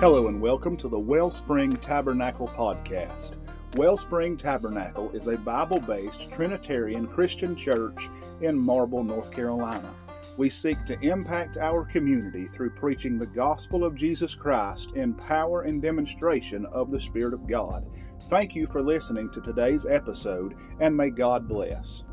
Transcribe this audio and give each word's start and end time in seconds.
Hello 0.00 0.28
and 0.28 0.40
welcome 0.40 0.76
to 0.76 0.88
the 0.88 0.96
Wellspring 0.96 1.72
Tabernacle 1.78 2.46
Podcast. 2.46 3.32
Wellspring 3.74 4.36
Tabernacle 4.36 5.10
is 5.10 5.26
a 5.26 5.36
Bible 5.36 5.80
based 5.80 6.30
Trinitarian 6.30 7.08
Christian 7.08 7.56
church 7.56 8.08
in 8.40 8.56
Marble, 8.56 9.02
North 9.02 9.32
Carolina. 9.32 9.92
We 10.36 10.50
seek 10.50 10.84
to 10.84 11.00
impact 11.00 11.56
our 11.56 11.84
community 11.84 12.46
through 12.46 12.70
preaching 12.70 13.18
the 13.18 13.26
gospel 13.26 13.84
of 13.84 13.96
Jesus 13.96 14.36
Christ 14.36 14.92
in 14.92 15.14
power 15.14 15.62
and 15.62 15.82
demonstration 15.82 16.64
of 16.66 16.92
the 16.92 17.00
Spirit 17.00 17.34
of 17.34 17.48
God. 17.48 17.84
Thank 18.30 18.54
you 18.54 18.68
for 18.68 18.80
listening 18.80 19.30
to 19.32 19.40
today's 19.40 19.84
episode, 19.84 20.54
and 20.78 20.96
may 20.96 21.10
God 21.10 21.48
bless. 21.48 22.04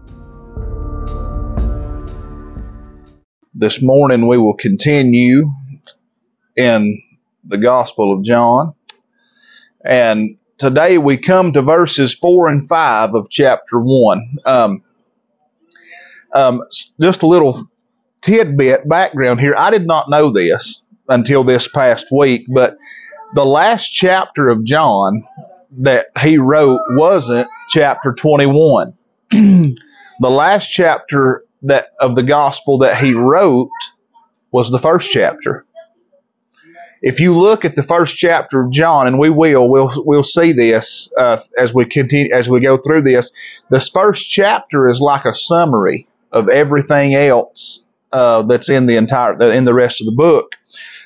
This 3.53 3.79
morning 3.79 4.25
we 4.25 4.39
will 4.39 4.55
continue 4.55 5.51
in 6.55 6.99
the 7.47 7.57
Gospel 7.57 8.11
of 8.11 8.23
John. 8.23 8.73
And 9.83 10.35
today 10.57 10.97
we 10.97 11.17
come 11.17 11.53
to 11.53 11.61
verses 11.61 12.13
4 12.13 12.47
and 12.47 12.67
5 12.67 13.15
of 13.15 13.29
chapter 13.29 13.79
1. 13.79 14.37
Um, 14.45 14.83
um, 16.33 16.61
just 16.99 17.21
a 17.21 17.27
little 17.27 17.67
tidbit 18.21 18.87
background 18.89 19.39
here. 19.39 19.55
I 19.57 19.69
did 19.69 19.85
not 19.85 20.09
know 20.09 20.31
this 20.31 20.83
until 21.07 21.43
this 21.43 21.67
past 21.67 22.07
week, 22.11 22.45
but 22.53 22.77
the 23.35 23.45
last 23.45 23.89
chapter 23.89 24.49
of 24.49 24.63
John 24.63 25.23
that 25.77 26.07
he 26.19 26.37
wrote 26.37 26.79
wasn't 26.91 27.47
chapter 27.69 28.13
21. 28.13 28.93
the 29.31 29.75
last 30.21 30.71
chapter 30.71 31.43
that 31.61 31.85
of 31.99 32.15
the 32.15 32.23
gospel 32.23 32.79
that 32.79 32.97
he 32.97 33.13
wrote 33.13 33.69
was 34.51 34.71
the 34.71 34.79
first 34.79 35.11
chapter 35.11 35.65
if 37.05 37.19
you 37.19 37.33
look 37.33 37.63
at 37.63 37.75
the 37.75 37.83
first 37.83 38.17
chapter 38.17 38.61
of 38.61 38.71
John, 38.71 39.05
and 39.05 39.19
we 39.19 39.29
will, 39.29 39.69
we'll 39.69 39.93
we'll 39.97 40.23
see 40.23 40.51
this 40.51 41.07
uh, 41.17 41.39
as 41.57 41.71
we 41.71 41.85
continue 41.85 42.33
as 42.33 42.49
we 42.49 42.59
go 42.59 42.77
through 42.77 43.03
this. 43.03 43.31
This 43.69 43.89
first 43.89 44.29
chapter 44.29 44.89
is 44.89 44.99
like 44.99 45.23
a 45.23 45.35
summary 45.35 46.07
of 46.31 46.49
everything 46.49 47.13
else 47.13 47.85
uh, 48.11 48.41
that's 48.41 48.69
in 48.69 48.87
the 48.87 48.95
entire 48.97 49.39
in 49.51 49.65
the 49.65 49.73
rest 49.73 50.01
of 50.01 50.07
the 50.07 50.13
book. 50.13 50.55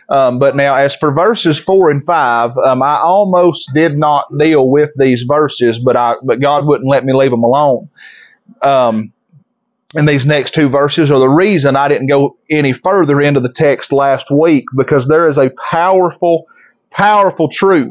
Um, 0.07 0.39
but 0.39 0.55
now, 0.55 0.73
as 0.73 0.95
for 0.95 1.13
verses 1.13 1.59
four 1.59 1.91
and 1.91 2.03
five, 2.03 2.57
um, 2.57 2.81
I 2.81 2.99
almost 3.01 3.69
did 3.73 3.97
not 3.97 4.25
deal 4.39 4.69
with 4.69 4.91
these 4.95 5.23
verses, 5.23 5.79
but 5.79 5.97
I 5.97 6.15
but 6.23 6.39
God 6.39 6.65
wouldn't 6.65 6.89
let 6.89 7.03
me 7.03 7.13
leave 7.13 7.31
them 7.31 7.43
alone. 7.43 7.89
Um, 8.61 9.11
and 9.95 10.07
these 10.07 10.25
next 10.25 10.53
two 10.53 10.69
verses 10.69 11.09
are 11.09 11.19
the 11.19 11.29
reason 11.29 11.75
I 11.75 11.87
didn't 11.87 12.07
go 12.07 12.35
any 12.49 12.73
further 12.73 13.19
into 13.21 13.39
the 13.39 13.51
text 13.51 13.91
last 13.91 14.29
week 14.29 14.65
because 14.75 15.07
there 15.07 15.27
is 15.29 15.37
a 15.37 15.51
powerful, 15.69 16.45
powerful 16.91 17.49
truth 17.49 17.89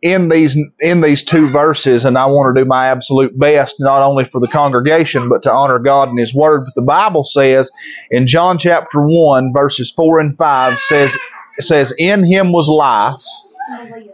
in 0.00 0.28
these 0.28 0.56
in 0.80 1.00
these 1.00 1.22
two 1.22 1.50
verses, 1.50 2.04
and 2.04 2.18
I 2.18 2.26
want 2.26 2.54
to 2.54 2.62
do 2.62 2.66
my 2.66 2.88
absolute 2.88 3.38
best 3.38 3.76
not 3.78 4.02
only 4.02 4.24
for 4.24 4.38
the 4.40 4.48
congregation 4.48 5.28
but 5.30 5.42
to 5.44 5.52
honor 5.52 5.78
God 5.78 6.10
and 6.10 6.18
His 6.18 6.34
Word. 6.34 6.64
But 6.66 6.74
the 6.74 6.86
Bible 6.86 7.24
says 7.24 7.70
in 8.10 8.26
John 8.26 8.58
chapter 8.58 9.00
one, 9.00 9.52
verses 9.52 9.90
four 9.90 10.20
and 10.20 10.36
five 10.36 10.78
says 10.78 11.16
says, 11.58 11.94
"In 11.98 12.24
Him 12.24 12.52
was 12.52 12.68
life, 12.68 13.22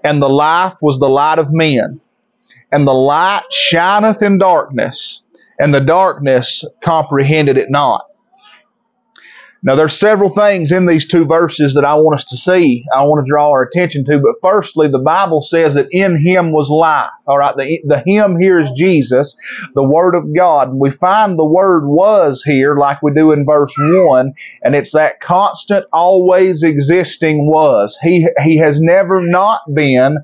and 0.05 0.23
the 0.23 0.29
life 0.29 0.75
was 0.81 0.99
the 0.99 1.09
light 1.09 1.41
of 1.41 1.53
men, 1.53 2.01
and 2.71 2.87
the 2.87 2.95
light 2.95 3.45
shineth 3.51 4.23
in 4.23 4.39
darkness." 4.39 5.25
And 5.61 5.75
the 5.75 5.80
darkness 5.80 6.64
comprehended 6.83 7.56
it 7.56 7.70
not. 7.70 8.06
Now, 9.62 9.75
there's 9.75 9.98
several 9.98 10.30
things 10.30 10.72
in 10.72 10.86
these 10.86 11.06
two 11.06 11.27
verses 11.27 11.75
that 11.75 11.84
I 11.84 11.92
want 11.94 12.19
us 12.19 12.25
to 12.30 12.36
see. 12.39 12.83
I 12.97 13.05
want 13.05 13.22
to 13.22 13.30
draw 13.30 13.50
our 13.50 13.62
attention 13.62 14.06
to. 14.06 14.19
But 14.19 14.36
firstly, 14.41 14.88
the 14.88 14.98
Bible 14.98 15.42
says 15.42 15.75
that 15.75 15.88
in 15.91 16.16
Him 16.16 16.53
was 16.53 16.70
life. 16.70 17.10
All 17.26 17.37
right, 17.37 17.54
the, 17.54 17.78
the 17.87 18.03
Him 18.06 18.41
here 18.41 18.59
is 18.59 18.70
Jesus, 18.70 19.37
the 19.75 19.82
Word 19.82 20.15
of 20.15 20.34
God. 20.34 20.70
And 20.70 20.81
we 20.81 20.91
find 20.91 21.38
the 21.38 21.44
word 21.44 21.87
was 21.87 22.43
here, 22.43 22.75
like 22.75 23.03
we 23.03 23.12
do 23.12 23.32
in 23.32 23.44
verse 23.44 23.75
one, 23.78 24.32
and 24.62 24.75
it's 24.75 24.93
that 24.93 25.20
constant, 25.20 25.84
always 25.93 26.62
existing 26.62 27.47
was. 27.47 27.99
He 28.00 28.28
He 28.43 28.56
has 28.56 28.81
never 28.81 29.20
not 29.20 29.60
been 29.75 30.16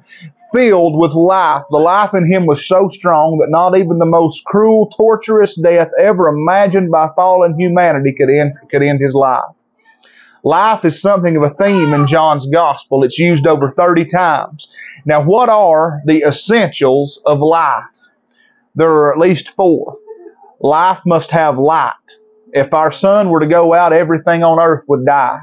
filled 0.52 0.98
with 0.98 1.12
life. 1.12 1.64
The 1.70 1.78
life 1.78 2.14
in 2.14 2.30
him 2.30 2.46
was 2.46 2.66
so 2.66 2.88
strong 2.88 3.38
that 3.38 3.50
not 3.50 3.76
even 3.76 3.98
the 3.98 4.06
most 4.06 4.44
cruel, 4.44 4.88
torturous 4.88 5.56
death 5.56 5.90
ever 6.00 6.28
imagined 6.28 6.90
by 6.90 7.08
fallen 7.16 7.58
humanity 7.58 8.12
could 8.12 8.30
end, 8.30 8.54
could 8.70 8.82
end 8.82 9.00
his 9.00 9.14
life. 9.14 9.44
Life 10.44 10.84
is 10.84 11.00
something 11.00 11.36
of 11.36 11.42
a 11.42 11.50
theme 11.50 11.92
in 11.92 12.06
John's 12.06 12.48
gospel. 12.48 13.02
It's 13.02 13.18
used 13.18 13.46
over 13.48 13.70
30 13.70 14.04
times. 14.04 14.68
Now, 15.04 15.22
what 15.22 15.48
are 15.48 16.00
the 16.04 16.22
essentials 16.22 17.20
of 17.26 17.40
life? 17.40 17.84
There 18.76 18.90
are 18.90 19.12
at 19.12 19.18
least 19.18 19.50
four. 19.50 19.96
Life 20.60 21.00
must 21.04 21.32
have 21.32 21.58
light. 21.58 21.94
If 22.52 22.72
our 22.72 22.92
sun 22.92 23.30
were 23.30 23.40
to 23.40 23.46
go 23.46 23.74
out, 23.74 23.92
everything 23.92 24.44
on 24.44 24.60
earth 24.60 24.84
would 24.86 25.04
die. 25.04 25.40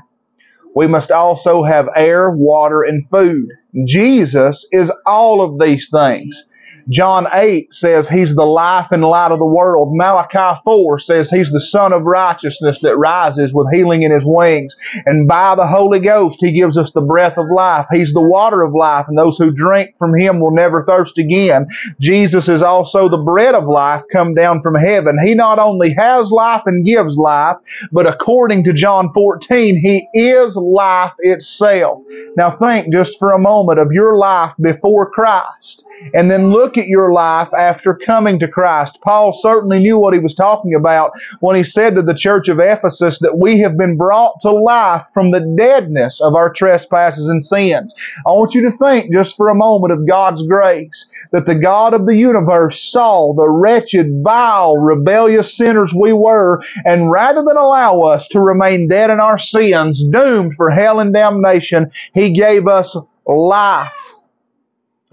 We 0.75 0.87
must 0.87 1.11
also 1.11 1.63
have 1.63 1.89
air, 1.95 2.31
water, 2.31 2.83
and 2.83 3.07
food. 3.09 3.49
Jesus 3.87 4.67
is 4.71 4.91
all 5.05 5.41
of 5.43 5.59
these 5.59 5.89
things. 5.91 6.43
John 6.89 7.27
8 7.33 7.73
says 7.73 8.09
he's 8.09 8.35
the 8.35 8.45
life 8.45 8.91
and 8.91 9.03
light 9.03 9.31
of 9.31 9.39
the 9.39 9.45
world. 9.45 9.89
Malachi 9.91 10.59
4 10.63 10.99
says 10.99 11.29
he's 11.29 11.51
the 11.51 11.61
Son 11.61 11.93
of 11.93 12.03
righteousness 12.03 12.79
that 12.81 12.97
rises 12.97 13.53
with 13.53 13.73
healing 13.73 14.03
in 14.03 14.11
his 14.11 14.25
wings. 14.25 14.75
And 15.05 15.27
by 15.27 15.55
the 15.55 15.67
Holy 15.67 15.99
Ghost, 15.99 16.39
he 16.41 16.51
gives 16.51 16.77
us 16.77 16.91
the 16.91 17.01
breath 17.01 17.37
of 17.37 17.47
life. 17.49 17.87
He's 17.91 18.13
the 18.13 18.21
water 18.21 18.61
of 18.61 18.73
life, 18.73 19.05
and 19.07 19.17
those 19.17 19.37
who 19.37 19.51
drink 19.51 19.95
from 19.97 20.17
him 20.17 20.39
will 20.39 20.53
never 20.53 20.83
thirst 20.85 21.17
again. 21.17 21.67
Jesus 21.99 22.49
is 22.49 22.61
also 22.61 23.07
the 23.07 23.17
bread 23.17 23.55
of 23.55 23.65
life 23.65 24.03
come 24.11 24.33
down 24.33 24.61
from 24.61 24.75
heaven. 24.75 25.17
He 25.23 25.33
not 25.33 25.59
only 25.59 25.93
has 25.93 26.31
life 26.31 26.63
and 26.65 26.85
gives 26.85 27.17
life, 27.17 27.57
but 27.91 28.07
according 28.07 28.65
to 28.65 28.73
John 28.73 29.13
14, 29.13 29.77
he 29.77 30.07
is 30.13 30.55
life 30.55 31.13
itself. 31.19 32.03
Now 32.35 32.49
think 32.49 32.91
just 32.91 33.17
for 33.19 33.31
a 33.31 33.39
moment 33.39 33.79
of 33.79 33.91
your 33.91 34.17
life 34.17 34.53
before 34.59 35.09
Christ, 35.09 35.85
and 36.13 36.29
then 36.29 36.49
look 36.49 36.72
look 36.73 36.83
at 36.83 36.89
your 36.89 37.13
life 37.13 37.49
after 37.53 37.93
coming 37.93 38.39
to 38.39 38.47
Christ. 38.47 38.99
Paul 39.01 39.31
certainly 39.31 39.77
knew 39.77 39.99
what 39.99 40.13
he 40.13 40.19
was 40.19 40.33
talking 40.33 40.73
about 40.73 41.11
when 41.39 41.55
he 41.55 41.63
said 41.63 41.93
to 41.93 42.01
the 42.01 42.15
church 42.15 42.47
of 42.47 42.59
Ephesus 42.59 43.19
that 43.19 43.37
we 43.37 43.59
have 43.59 43.77
been 43.77 43.95
brought 43.95 44.39
to 44.41 44.49
life 44.49 45.05
from 45.13 45.29
the 45.29 45.53
deadness 45.55 46.19
of 46.19 46.33
our 46.33 46.51
trespasses 46.51 47.27
and 47.27 47.45
sins. 47.45 47.93
I 48.25 48.31
want 48.31 48.55
you 48.55 48.63
to 48.63 48.71
think 48.71 49.13
just 49.13 49.37
for 49.37 49.49
a 49.49 49.55
moment 49.55 49.93
of 49.93 50.07
God's 50.07 50.47
grace 50.47 51.05
that 51.31 51.45
the 51.45 51.59
God 51.59 51.93
of 51.93 52.07
the 52.07 52.15
universe 52.15 52.81
saw 52.81 53.35
the 53.35 53.49
wretched, 53.49 54.23
vile, 54.23 54.75
rebellious 54.75 55.55
sinners 55.55 55.93
we 55.93 56.11
were, 56.11 56.59
and 56.85 57.11
rather 57.11 57.43
than 57.43 57.57
allow 57.57 58.01
us 58.01 58.27
to 58.29 58.39
remain 58.39 58.87
dead 58.87 59.11
in 59.11 59.19
our 59.19 59.37
sins, 59.37 60.03
doomed 60.03 60.55
for 60.55 60.71
hell 60.71 60.99
and 60.99 61.13
damnation, 61.13 61.91
He 62.15 62.33
gave 62.33 62.67
us 62.67 62.97
life 63.27 64.02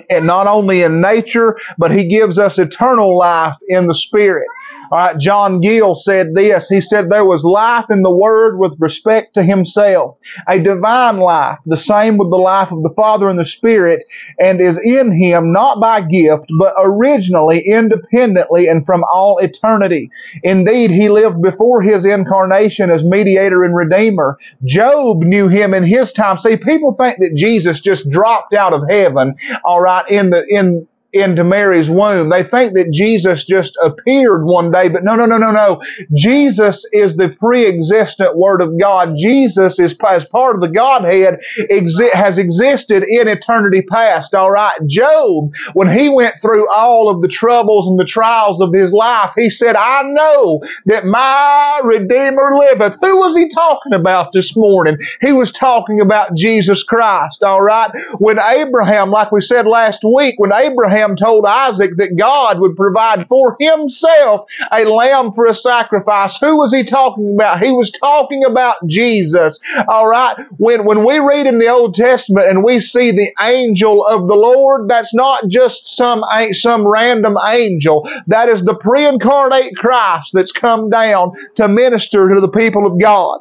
and 0.08 0.26
not 0.26 0.46
only 0.46 0.82
in 0.82 1.00
nature, 1.00 1.58
but 1.78 1.90
he 1.90 2.06
gives 2.06 2.38
us 2.38 2.58
eternal 2.58 3.16
life 3.16 3.56
in 3.68 3.86
the 3.86 3.94
Spirit. 3.94 4.46
All 4.90 4.98
right, 4.98 5.18
John 5.18 5.60
Gill 5.60 5.94
said 5.94 6.34
this. 6.34 6.68
He 6.68 6.80
said 6.80 7.08
there 7.08 7.24
was 7.24 7.44
life 7.44 7.86
in 7.90 8.02
the 8.02 8.10
Word 8.10 8.58
with 8.58 8.74
respect 8.80 9.34
to 9.34 9.42
Himself, 9.42 10.16
a 10.48 10.58
divine 10.58 11.18
life, 11.18 11.58
the 11.66 11.76
same 11.76 12.16
with 12.16 12.30
the 12.30 12.36
life 12.36 12.72
of 12.72 12.82
the 12.82 12.92
Father 12.96 13.28
and 13.28 13.38
the 13.38 13.44
Spirit, 13.44 14.04
and 14.40 14.60
is 14.60 14.80
in 14.82 15.12
Him 15.12 15.52
not 15.52 15.80
by 15.80 16.00
gift, 16.00 16.46
but 16.58 16.74
originally, 16.78 17.60
independently, 17.60 18.66
and 18.66 18.84
from 18.84 19.04
all 19.12 19.38
eternity. 19.38 20.10
Indeed, 20.42 20.90
He 20.90 21.08
lived 21.08 21.40
before 21.40 21.82
His 21.82 22.04
incarnation 22.04 22.90
as 22.90 23.04
mediator 23.04 23.62
and 23.62 23.76
redeemer. 23.76 24.38
Job 24.64 25.22
knew 25.22 25.48
Him 25.48 25.72
in 25.72 25.84
his 25.84 26.12
time. 26.12 26.38
See, 26.38 26.56
people 26.56 26.94
think 26.94 27.18
that 27.18 27.34
Jesus 27.36 27.80
just 27.80 28.10
dropped 28.10 28.54
out 28.54 28.72
of 28.72 28.82
heaven, 28.88 29.34
all 29.64 29.80
right, 29.80 30.08
in 30.10 30.30
the 30.30 30.44
in 30.48 30.86
into 31.12 31.44
Mary's 31.44 31.90
womb. 31.90 32.30
They 32.30 32.42
think 32.42 32.74
that 32.74 32.90
Jesus 32.92 33.44
just 33.44 33.76
appeared 33.82 34.44
one 34.44 34.70
day, 34.70 34.88
but 34.88 35.04
no, 35.04 35.14
no, 35.14 35.26
no, 35.26 35.38
no, 35.38 35.50
no. 35.50 35.82
Jesus 36.14 36.86
is 36.92 37.16
the 37.16 37.30
pre-existent 37.30 38.36
Word 38.36 38.60
of 38.60 38.78
God. 38.78 39.14
Jesus 39.16 39.78
is 39.78 39.96
as 40.10 40.24
part 40.28 40.54
of 40.54 40.60
the 40.60 40.68
Godhead 40.68 41.38
exi- 41.70 42.12
has 42.12 42.38
existed 42.38 43.02
in 43.02 43.28
eternity 43.28 43.82
past. 43.82 44.34
All 44.34 44.50
right. 44.50 44.76
Job, 44.86 45.52
when 45.74 45.88
he 45.88 46.08
went 46.08 46.34
through 46.40 46.70
all 46.70 47.10
of 47.10 47.22
the 47.22 47.28
troubles 47.28 47.88
and 47.88 47.98
the 47.98 48.04
trials 48.04 48.60
of 48.60 48.72
his 48.72 48.92
life, 48.92 49.30
he 49.36 49.50
said, 49.50 49.76
I 49.76 50.02
know 50.04 50.60
that 50.86 51.04
my 51.04 51.80
Redeemer 51.84 52.56
liveth. 52.56 52.98
Who 53.00 53.16
was 53.18 53.36
he 53.36 53.48
talking 53.48 53.92
about 53.92 54.32
this 54.32 54.56
morning? 54.56 54.98
He 55.20 55.32
was 55.32 55.52
talking 55.52 56.00
about 56.00 56.34
Jesus 56.36 56.82
Christ. 56.82 57.42
All 57.42 57.62
right. 57.62 57.90
When 58.18 58.38
Abraham, 58.38 59.10
like 59.10 59.32
we 59.32 59.40
said 59.40 59.66
last 59.66 60.02
week, 60.04 60.34
when 60.38 60.52
Abraham 60.52 60.99
Abraham 61.00 61.16
told 61.16 61.46
Isaac 61.46 61.96
that 61.96 62.16
God 62.16 62.60
would 62.60 62.76
provide 62.76 63.26
for 63.26 63.56
himself 63.58 64.50
a 64.70 64.84
lamb 64.84 65.32
for 65.32 65.46
a 65.46 65.54
sacrifice. 65.54 66.36
Who 66.38 66.58
was 66.58 66.74
he 66.74 66.84
talking 66.84 67.34
about? 67.34 67.62
He 67.62 67.72
was 67.72 67.90
talking 67.90 68.44
about 68.44 68.76
Jesus. 68.86 69.58
All 69.88 70.06
right. 70.06 70.36
When, 70.58 70.84
when 70.84 71.04
we 71.04 71.18
read 71.18 71.46
in 71.46 71.58
the 71.58 71.68
Old 71.68 71.94
Testament 71.94 72.48
and 72.48 72.62
we 72.62 72.80
see 72.80 73.12
the 73.12 73.32
angel 73.40 74.04
of 74.04 74.28
the 74.28 74.34
Lord, 74.34 74.88
that's 74.88 75.14
not 75.14 75.48
just 75.48 75.96
some, 75.96 76.22
some 76.52 76.86
random 76.86 77.36
angel. 77.48 78.06
That 78.26 78.50
is 78.50 78.64
the 78.64 78.74
pre-incarnate 78.74 79.76
Christ 79.76 80.32
that's 80.34 80.52
come 80.52 80.90
down 80.90 81.32
to 81.56 81.66
minister 81.66 82.28
to 82.34 82.40
the 82.40 82.48
people 82.48 82.86
of 82.86 83.00
God. 83.00 83.40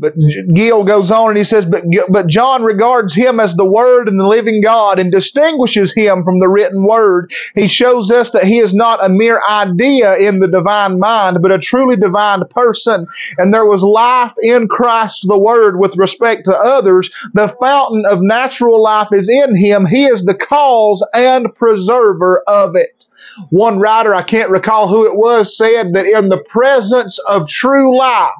But 0.00 0.14
Gill 0.54 0.82
goes 0.82 1.10
on 1.10 1.28
and 1.28 1.36
he 1.36 1.44
says, 1.44 1.66
but, 1.66 1.84
but 2.08 2.26
John 2.26 2.62
regards 2.62 3.14
him 3.14 3.38
as 3.38 3.54
the 3.54 3.66
Word 3.66 4.08
and 4.08 4.18
the 4.18 4.26
living 4.26 4.62
God 4.62 4.98
and 4.98 5.12
distinguishes 5.12 5.92
him 5.92 6.24
from 6.24 6.40
the 6.40 6.48
written 6.48 6.84
Word. 6.84 7.30
He 7.54 7.68
shows 7.68 8.10
us 8.10 8.30
that 8.30 8.44
he 8.44 8.60
is 8.60 8.72
not 8.72 9.04
a 9.04 9.10
mere 9.10 9.42
idea 9.46 10.16
in 10.16 10.38
the 10.38 10.48
divine 10.48 10.98
mind, 10.98 11.42
but 11.42 11.52
a 11.52 11.58
truly 11.58 11.96
divine 11.96 12.42
person. 12.48 13.06
And 13.36 13.52
there 13.52 13.66
was 13.66 13.82
life 13.82 14.32
in 14.42 14.68
Christ 14.68 15.26
the 15.28 15.38
Word 15.38 15.78
with 15.78 15.98
respect 15.98 16.46
to 16.46 16.56
others. 16.56 17.10
The 17.34 17.54
fountain 17.60 18.04
of 18.10 18.22
natural 18.22 18.82
life 18.82 19.08
is 19.12 19.28
in 19.28 19.54
him. 19.54 19.84
He 19.84 20.06
is 20.06 20.24
the 20.24 20.34
cause 20.34 21.06
and 21.12 21.54
preserver 21.54 22.42
of 22.46 22.74
it. 22.74 23.04
One 23.50 23.78
writer, 23.78 24.14
I 24.14 24.22
can't 24.22 24.50
recall 24.50 24.88
who 24.88 25.04
it 25.04 25.14
was, 25.14 25.54
said 25.58 25.92
that 25.92 26.06
in 26.06 26.30
the 26.30 26.42
presence 26.44 27.18
of 27.28 27.48
true 27.48 27.98
life, 27.98 28.30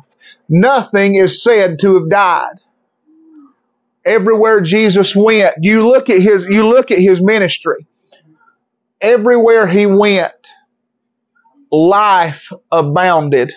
nothing 0.50 1.14
is 1.16 1.42
said 1.42 1.78
to 1.80 1.94
have 2.00 2.10
died. 2.10 2.56
Everywhere 4.04 4.60
Jesus 4.62 5.14
went, 5.16 5.56
you 5.62 5.82
look 5.82 6.10
at 6.10 6.20
his 6.20 6.44
you 6.46 6.68
look 6.68 6.90
at 6.90 6.98
his 6.98 7.22
ministry. 7.22 7.86
Everywhere 9.00 9.66
he 9.66 9.86
went, 9.86 10.48
life 11.70 12.52
abounded. 12.72 13.52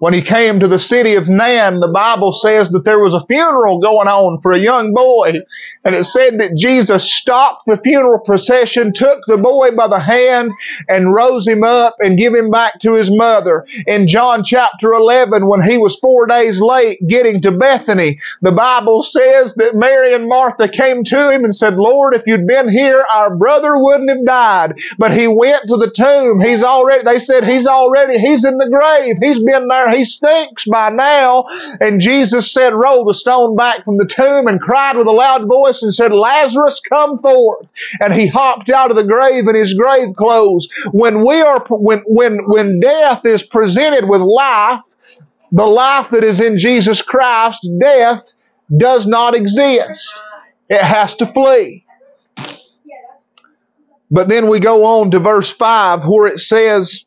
When 0.00 0.14
he 0.14 0.22
came 0.22 0.60
to 0.60 0.66
the 0.66 0.78
city 0.78 1.14
of 1.14 1.28
Nain, 1.28 1.80
the 1.80 1.92
Bible 1.92 2.32
says 2.32 2.70
that 2.70 2.86
there 2.86 3.00
was 3.00 3.12
a 3.12 3.24
funeral 3.26 3.80
going 3.80 4.08
on 4.08 4.40
for 4.40 4.50
a 4.50 4.58
young 4.58 4.94
boy. 4.94 5.40
And 5.84 5.94
it 5.94 6.04
said 6.04 6.40
that 6.40 6.56
Jesus 6.56 7.12
stopped 7.12 7.66
the 7.66 7.76
funeral 7.76 8.20
procession, 8.20 8.94
took 8.94 9.20
the 9.26 9.36
boy 9.36 9.72
by 9.72 9.88
the 9.88 9.98
hand, 9.98 10.52
and 10.88 11.12
rose 11.12 11.46
him 11.46 11.62
up 11.64 11.96
and 12.00 12.16
give 12.16 12.34
him 12.34 12.50
back 12.50 12.80
to 12.80 12.94
his 12.94 13.10
mother. 13.10 13.66
In 13.86 14.08
John 14.08 14.42
chapter 14.42 14.90
11, 14.92 15.46
when 15.46 15.60
he 15.60 15.76
was 15.76 15.98
four 15.98 16.26
days 16.26 16.62
late 16.62 16.98
getting 17.06 17.42
to 17.42 17.52
Bethany, 17.52 18.20
the 18.40 18.52
Bible 18.52 19.02
says 19.02 19.54
that 19.56 19.76
Mary 19.76 20.14
and 20.14 20.28
Martha 20.28 20.66
came 20.66 21.04
to 21.04 21.30
him 21.30 21.44
and 21.44 21.54
said, 21.54 21.76
Lord, 21.76 22.14
if 22.14 22.22
you'd 22.26 22.46
been 22.46 22.70
here, 22.70 23.04
our 23.12 23.36
brother 23.36 23.76
wouldn't 23.76 24.08
have 24.08 24.24
died. 24.24 24.80
But 24.96 25.12
he 25.12 25.28
went 25.28 25.68
to 25.68 25.76
the 25.76 25.90
tomb. 25.90 26.40
He's 26.40 26.64
already, 26.64 27.04
they 27.04 27.18
said, 27.18 27.44
he's 27.44 27.66
already, 27.66 28.18
he's 28.18 28.46
in 28.46 28.56
the 28.56 28.70
grave. 28.70 29.16
He's 29.20 29.42
been 29.44 29.68
there 29.68 29.89
he 29.94 30.04
stinks 30.04 30.66
by 30.66 30.90
now. 30.90 31.44
And 31.80 32.00
Jesus 32.00 32.52
said, 32.52 32.74
roll 32.74 33.04
the 33.04 33.14
stone 33.14 33.56
back 33.56 33.84
from 33.84 33.96
the 33.96 34.06
tomb 34.06 34.46
and 34.46 34.60
cried 34.60 34.96
with 34.96 35.06
a 35.06 35.12
loud 35.12 35.46
voice 35.46 35.82
and 35.82 35.92
said, 35.92 36.12
Lazarus, 36.12 36.80
come 36.80 37.18
forth. 37.20 37.68
And 38.00 38.12
he 38.12 38.26
hopped 38.26 38.70
out 38.70 38.90
of 38.90 38.96
the 38.96 39.04
grave 39.04 39.46
in 39.46 39.54
his 39.54 39.74
grave 39.74 40.14
clothes. 40.16 40.68
When 40.92 41.24
we 41.24 41.40
are, 41.40 41.64
when, 41.68 42.00
when, 42.06 42.38
when 42.46 42.80
death 42.80 43.24
is 43.24 43.42
presented 43.42 44.08
with 44.08 44.20
life, 44.20 44.80
the 45.52 45.66
life 45.66 46.10
that 46.10 46.24
is 46.24 46.40
in 46.40 46.56
Jesus 46.58 47.02
Christ, 47.02 47.68
death 47.80 48.24
does 48.76 49.06
not 49.06 49.34
exist. 49.34 50.14
It 50.68 50.80
has 50.80 51.16
to 51.16 51.26
flee. 51.26 51.84
But 54.10 54.28
then 54.28 54.48
we 54.48 54.58
go 54.58 54.84
on 54.84 55.12
to 55.12 55.18
verse 55.18 55.52
5 55.52 56.06
where 56.06 56.26
it 56.26 56.40
says, 56.40 57.04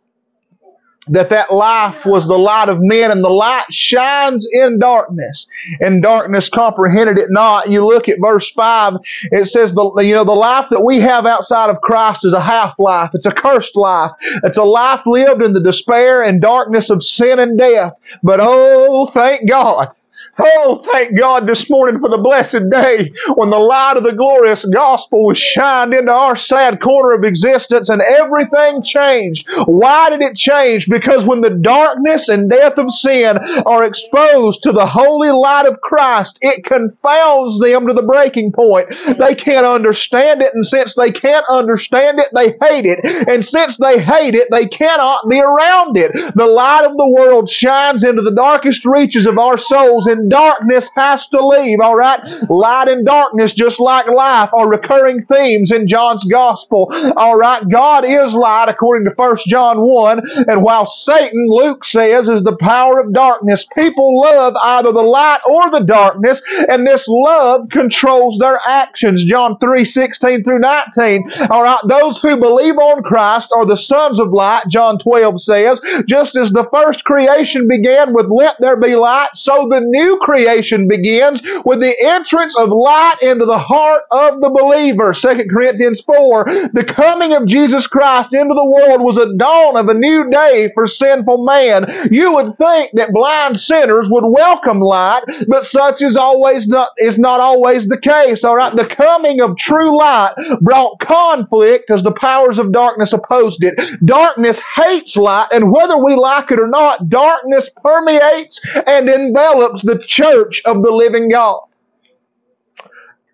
that 1.07 1.29
that 1.29 1.53
life 1.53 2.05
was 2.05 2.27
the 2.27 2.37
light 2.37 2.69
of 2.69 2.79
men 2.81 3.11
and 3.11 3.23
the 3.23 3.29
light 3.29 3.65
shines 3.71 4.47
in 4.51 4.79
darkness 4.79 5.47
and 5.79 6.01
darkness 6.01 6.49
comprehended 6.49 7.17
it 7.17 7.27
not. 7.29 7.69
You 7.69 7.85
look 7.85 8.07
at 8.07 8.19
verse 8.21 8.49
5 8.51 8.95
it 9.31 9.45
says 9.45 9.73
the 9.73 9.91
you 9.97 10.13
know 10.13 10.23
the 10.23 10.33
life 10.33 10.69
that 10.69 10.81
we 10.81 10.99
have 10.99 11.25
outside 11.25 11.69
of 11.69 11.81
Christ 11.81 12.25
is 12.25 12.33
a 12.33 12.41
half 12.41 12.75
life 12.79 13.11
it's 13.13 13.25
a 13.25 13.31
cursed 13.31 13.75
life. 13.75 14.11
It's 14.43 14.57
a 14.57 14.63
life 14.63 15.01
lived 15.05 15.43
in 15.43 15.53
the 15.53 15.61
despair 15.61 16.23
and 16.23 16.41
darkness 16.41 16.89
of 16.89 17.03
sin 17.03 17.39
and 17.39 17.57
death. 17.57 17.93
But 18.21 18.39
oh 18.41 19.07
thank 19.07 19.49
God 19.49 19.89
Oh, 20.35 20.81
thank 20.91 21.15
God 21.15 21.45
this 21.45 21.69
morning 21.69 22.01
for 22.01 22.09
the 22.09 22.17
blessed 22.17 22.67
day 22.71 23.13
when 23.35 23.51
the 23.51 23.59
light 23.59 23.97
of 23.97 24.03
the 24.03 24.13
glorious 24.13 24.65
gospel 24.65 25.27
was 25.27 25.37
shined 25.37 25.93
into 25.93 26.11
our 26.11 26.35
sad 26.35 26.81
corner 26.81 27.13
of 27.13 27.23
existence 27.23 27.89
and 27.89 28.01
everything 28.01 28.81
changed. 28.81 29.47
Why 29.65 30.09
did 30.09 30.21
it 30.21 30.35
change? 30.35 30.89
Because 30.89 31.23
when 31.23 31.41
the 31.41 31.51
darkness 31.51 32.29
and 32.29 32.49
death 32.49 32.79
of 32.79 32.89
sin 32.89 33.37
are 33.67 33.85
exposed 33.85 34.63
to 34.63 34.71
the 34.71 34.87
holy 34.87 35.29
light 35.29 35.67
of 35.67 35.81
Christ, 35.81 36.39
it 36.41 36.65
confounds 36.65 37.59
them 37.59 37.85
to 37.85 37.93
the 37.93 38.01
breaking 38.01 38.53
point. 38.53 38.89
They 39.19 39.35
can't 39.35 39.67
understand 39.67 40.41
it, 40.41 40.55
and 40.55 40.65
since 40.65 40.95
they 40.95 41.11
can't 41.11 41.45
understand 41.47 42.17
it, 42.17 42.29
they 42.33 42.57
hate 42.59 42.87
it. 42.87 43.05
And 43.29 43.45
since 43.45 43.77
they 43.77 44.01
hate 44.01 44.33
it, 44.33 44.47
they 44.49 44.65
cannot 44.65 45.29
be 45.29 45.39
around 45.39 45.95
it. 45.95 46.11
The 46.33 46.47
light 46.47 46.85
of 46.85 46.97
the 46.97 47.07
world 47.07 47.51
shines 47.51 48.03
into 48.03 48.23
the 48.23 48.33
darkest 48.33 48.83
reaches 48.83 49.27
of 49.27 49.37
our 49.37 49.59
souls 49.59 50.07
and 50.07 50.22
darkness 50.29 50.89
has 50.95 51.27
to 51.27 51.45
leave, 51.45 51.79
all 51.79 51.95
right? 51.95 52.19
Light 52.49 52.87
and 52.87 53.05
darkness, 53.05 53.53
just 53.53 53.79
like 53.79 54.07
life, 54.07 54.49
are 54.53 54.69
recurring 54.69 55.23
themes 55.25 55.71
in 55.71 55.87
John's 55.87 56.23
gospel, 56.25 56.87
all 57.17 57.37
right? 57.37 57.67
God 57.69 58.05
is 58.05 58.33
light, 58.33 58.69
according 58.69 59.05
to 59.05 59.13
1 59.15 59.37
John 59.47 59.81
1, 59.81 60.47
and 60.47 60.63
while 60.63 60.85
Satan, 60.85 61.47
Luke 61.49 61.85
says, 61.85 62.29
is 62.29 62.43
the 62.43 62.57
power 62.57 62.99
of 62.99 63.13
darkness, 63.13 63.65
people 63.75 64.21
love 64.21 64.55
either 64.61 64.91
the 64.91 65.01
light 65.01 65.39
or 65.47 65.69
the 65.71 65.85
darkness, 65.85 66.41
and 66.69 66.85
this 66.85 67.07
love 67.07 67.69
controls 67.69 68.37
their 68.39 68.59
actions. 68.67 69.23
John 69.23 69.57
3 69.59 69.85
16 69.85 70.43
through 70.43 70.59
19, 70.59 71.23
all 71.49 71.63
right? 71.63 71.79
Those 71.87 72.17
who 72.17 72.37
believe 72.37 72.77
on 72.77 73.03
Christ 73.03 73.51
are 73.55 73.65
the 73.65 73.77
sons 73.77 74.19
of 74.19 74.29
light, 74.33 74.63
John 74.67 74.97
12 74.99 75.41
says, 75.41 75.81
just 76.07 76.35
as 76.35 76.51
the 76.51 76.67
first 76.71 77.03
creation 77.03 77.67
began 77.67 78.13
with 78.13 78.27
let 78.29 78.57
there 78.59 78.77
be 78.77 78.95
light, 78.95 79.29
so 79.33 79.67
the 79.69 79.81
new 79.81 80.12
creation 80.21 80.87
begins 80.87 81.41
with 81.65 81.79
the 81.79 81.95
entrance 82.01 82.57
of 82.57 82.69
light 82.69 83.17
into 83.21 83.45
the 83.45 83.57
heart 83.57 84.03
of 84.11 84.41
the 84.41 84.49
believer. 84.49 85.13
2 85.13 85.45
Corinthians 85.49 86.01
4. 86.01 86.45
The 86.73 86.85
coming 86.87 87.33
of 87.33 87.45
Jesus 87.45 87.87
Christ 87.87 88.33
into 88.33 88.53
the 88.53 88.65
world 88.65 89.01
was 89.01 89.17
a 89.17 89.35
dawn 89.35 89.77
of 89.77 89.89
a 89.89 89.93
new 89.93 90.29
day 90.29 90.71
for 90.73 90.85
sinful 90.85 91.45
man. 91.45 92.09
You 92.11 92.33
would 92.33 92.55
think 92.55 92.91
that 92.93 93.13
blind 93.13 93.59
sinners 93.59 94.07
would 94.09 94.25
welcome 94.25 94.79
light, 94.79 95.23
but 95.47 95.65
such 95.65 96.01
is 96.01 96.17
always 96.17 96.67
not, 96.67 96.89
is 96.97 97.17
not 97.17 97.39
always 97.39 97.87
the 97.87 97.99
case. 97.99 98.43
All 98.43 98.55
right. 98.55 98.75
The 98.75 98.85
coming 98.85 99.41
of 99.41 99.57
true 99.57 99.97
light 99.97 100.33
brought 100.61 100.99
conflict 100.99 101.89
as 101.91 102.03
the 102.03 102.13
powers 102.13 102.59
of 102.59 102.71
darkness 102.71 103.13
opposed 103.13 103.63
it. 103.63 103.75
Darkness 104.05 104.59
hates 104.75 105.15
light, 105.15 105.47
and 105.51 105.71
whether 105.71 105.97
we 105.97 106.15
like 106.15 106.51
it 106.51 106.59
or 106.59 106.67
not, 106.67 107.09
darkness 107.09 107.69
permeates 107.83 108.61
and 108.87 109.09
envelops 109.09 109.81
the 109.81 110.02
church 110.05 110.61
of 110.65 110.81
the 110.81 110.91
living 110.91 111.29
God. 111.29 111.61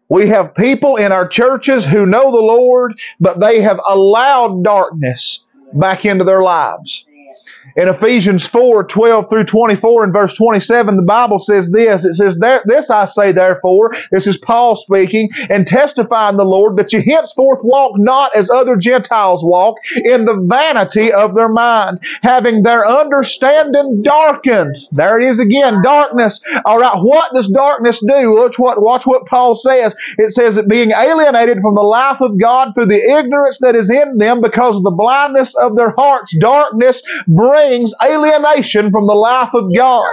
We 0.10 0.28
have 0.30 0.56
people 0.56 0.96
in 0.96 1.12
our 1.12 1.28
churches 1.28 1.86
who 1.86 2.06
know 2.06 2.32
the 2.32 2.42
Lord, 2.42 3.00
but 3.20 3.40
they 3.40 3.62
have 3.62 3.80
allowed 3.88 4.64
darkness 4.64 5.46
back 5.74 6.06
into 6.06 6.24
their 6.24 6.42
lives. 6.42 7.08
In 7.76 7.88
Ephesians 7.88 8.46
4 8.48 8.86
12 8.86 9.30
through 9.30 9.46
24 9.46 10.04
and 10.06 10.14
verse 10.14 10.34
27, 10.34 10.96
the 10.96 11.04
Bible 11.04 11.40
says 11.40 11.70
this 11.72 12.06
It 12.06 12.16
says, 12.16 12.38
This 12.66 12.90
I 12.90 13.06
say, 13.06 13.32
therefore, 13.32 13.96
this 14.12 14.28
is 14.28 14.38
Paul 14.38 14.76
speaking, 14.76 15.30
and 15.50 15.66
testifying 15.68 16.38
the 16.38 16.44
Lord 16.44 16.78
that 16.78 16.94
you 16.94 17.02
henceforth 17.02 17.60
walk 17.64 17.98
not 17.98 18.36
as 18.36 18.50
other 18.50 18.76
Gentiles 18.76 19.44
walk, 19.44 19.78
in 19.96 20.26
the 20.26 20.40
vanity 20.48 21.12
of 21.12 21.36
their 21.36 21.50
mind, 21.50 22.00
having 22.24 22.64
their 22.64 22.88
understanding 22.88 24.02
darkened. 24.02 24.76
There 24.92 25.22
it 25.22 25.30
is 25.30 25.40
again, 25.40 25.82
darkness. 25.84 26.42
All 26.66 26.80
right, 26.80 26.98
what 26.98 27.34
does 27.34 27.48
darkness 27.50 28.00
do? 28.00 28.32
Watch 28.32 28.58
what, 28.58 28.82
watch 28.82 29.06
what 29.06 29.26
Paul 29.28 29.56
says. 29.56 29.96
It 30.18 30.32
says 30.32 30.56
that 30.56 30.68
being 30.68 30.92
alienated 30.92 31.60
from 31.62 31.76
the 31.76 31.82
life 31.82 32.22
of 32.22 32.40
God 32.40 32.74
through 32.74 32.88
the 32.88 33.18
ignorance 33.20 33.60
that 33.60 33.76
is 33.76 33.90
in 33.90 34.18
them 34.18 34.42
because 34.42 34.78
of 34.78 34.84
the 34.84 34.92
blindness 34.92 35.56
of 35.56 35.76
their 35.76 35.92
hearts, 35.92 36.36
darkness 36.40 37.02
brings 37.28 37.59
brings 37.68 37.94
alienation 38.04 38.92
from 38.92 39.08
the 39.08 39.14
life 39.14 39.50
of 39.54 39.74
God. 39.76 40.06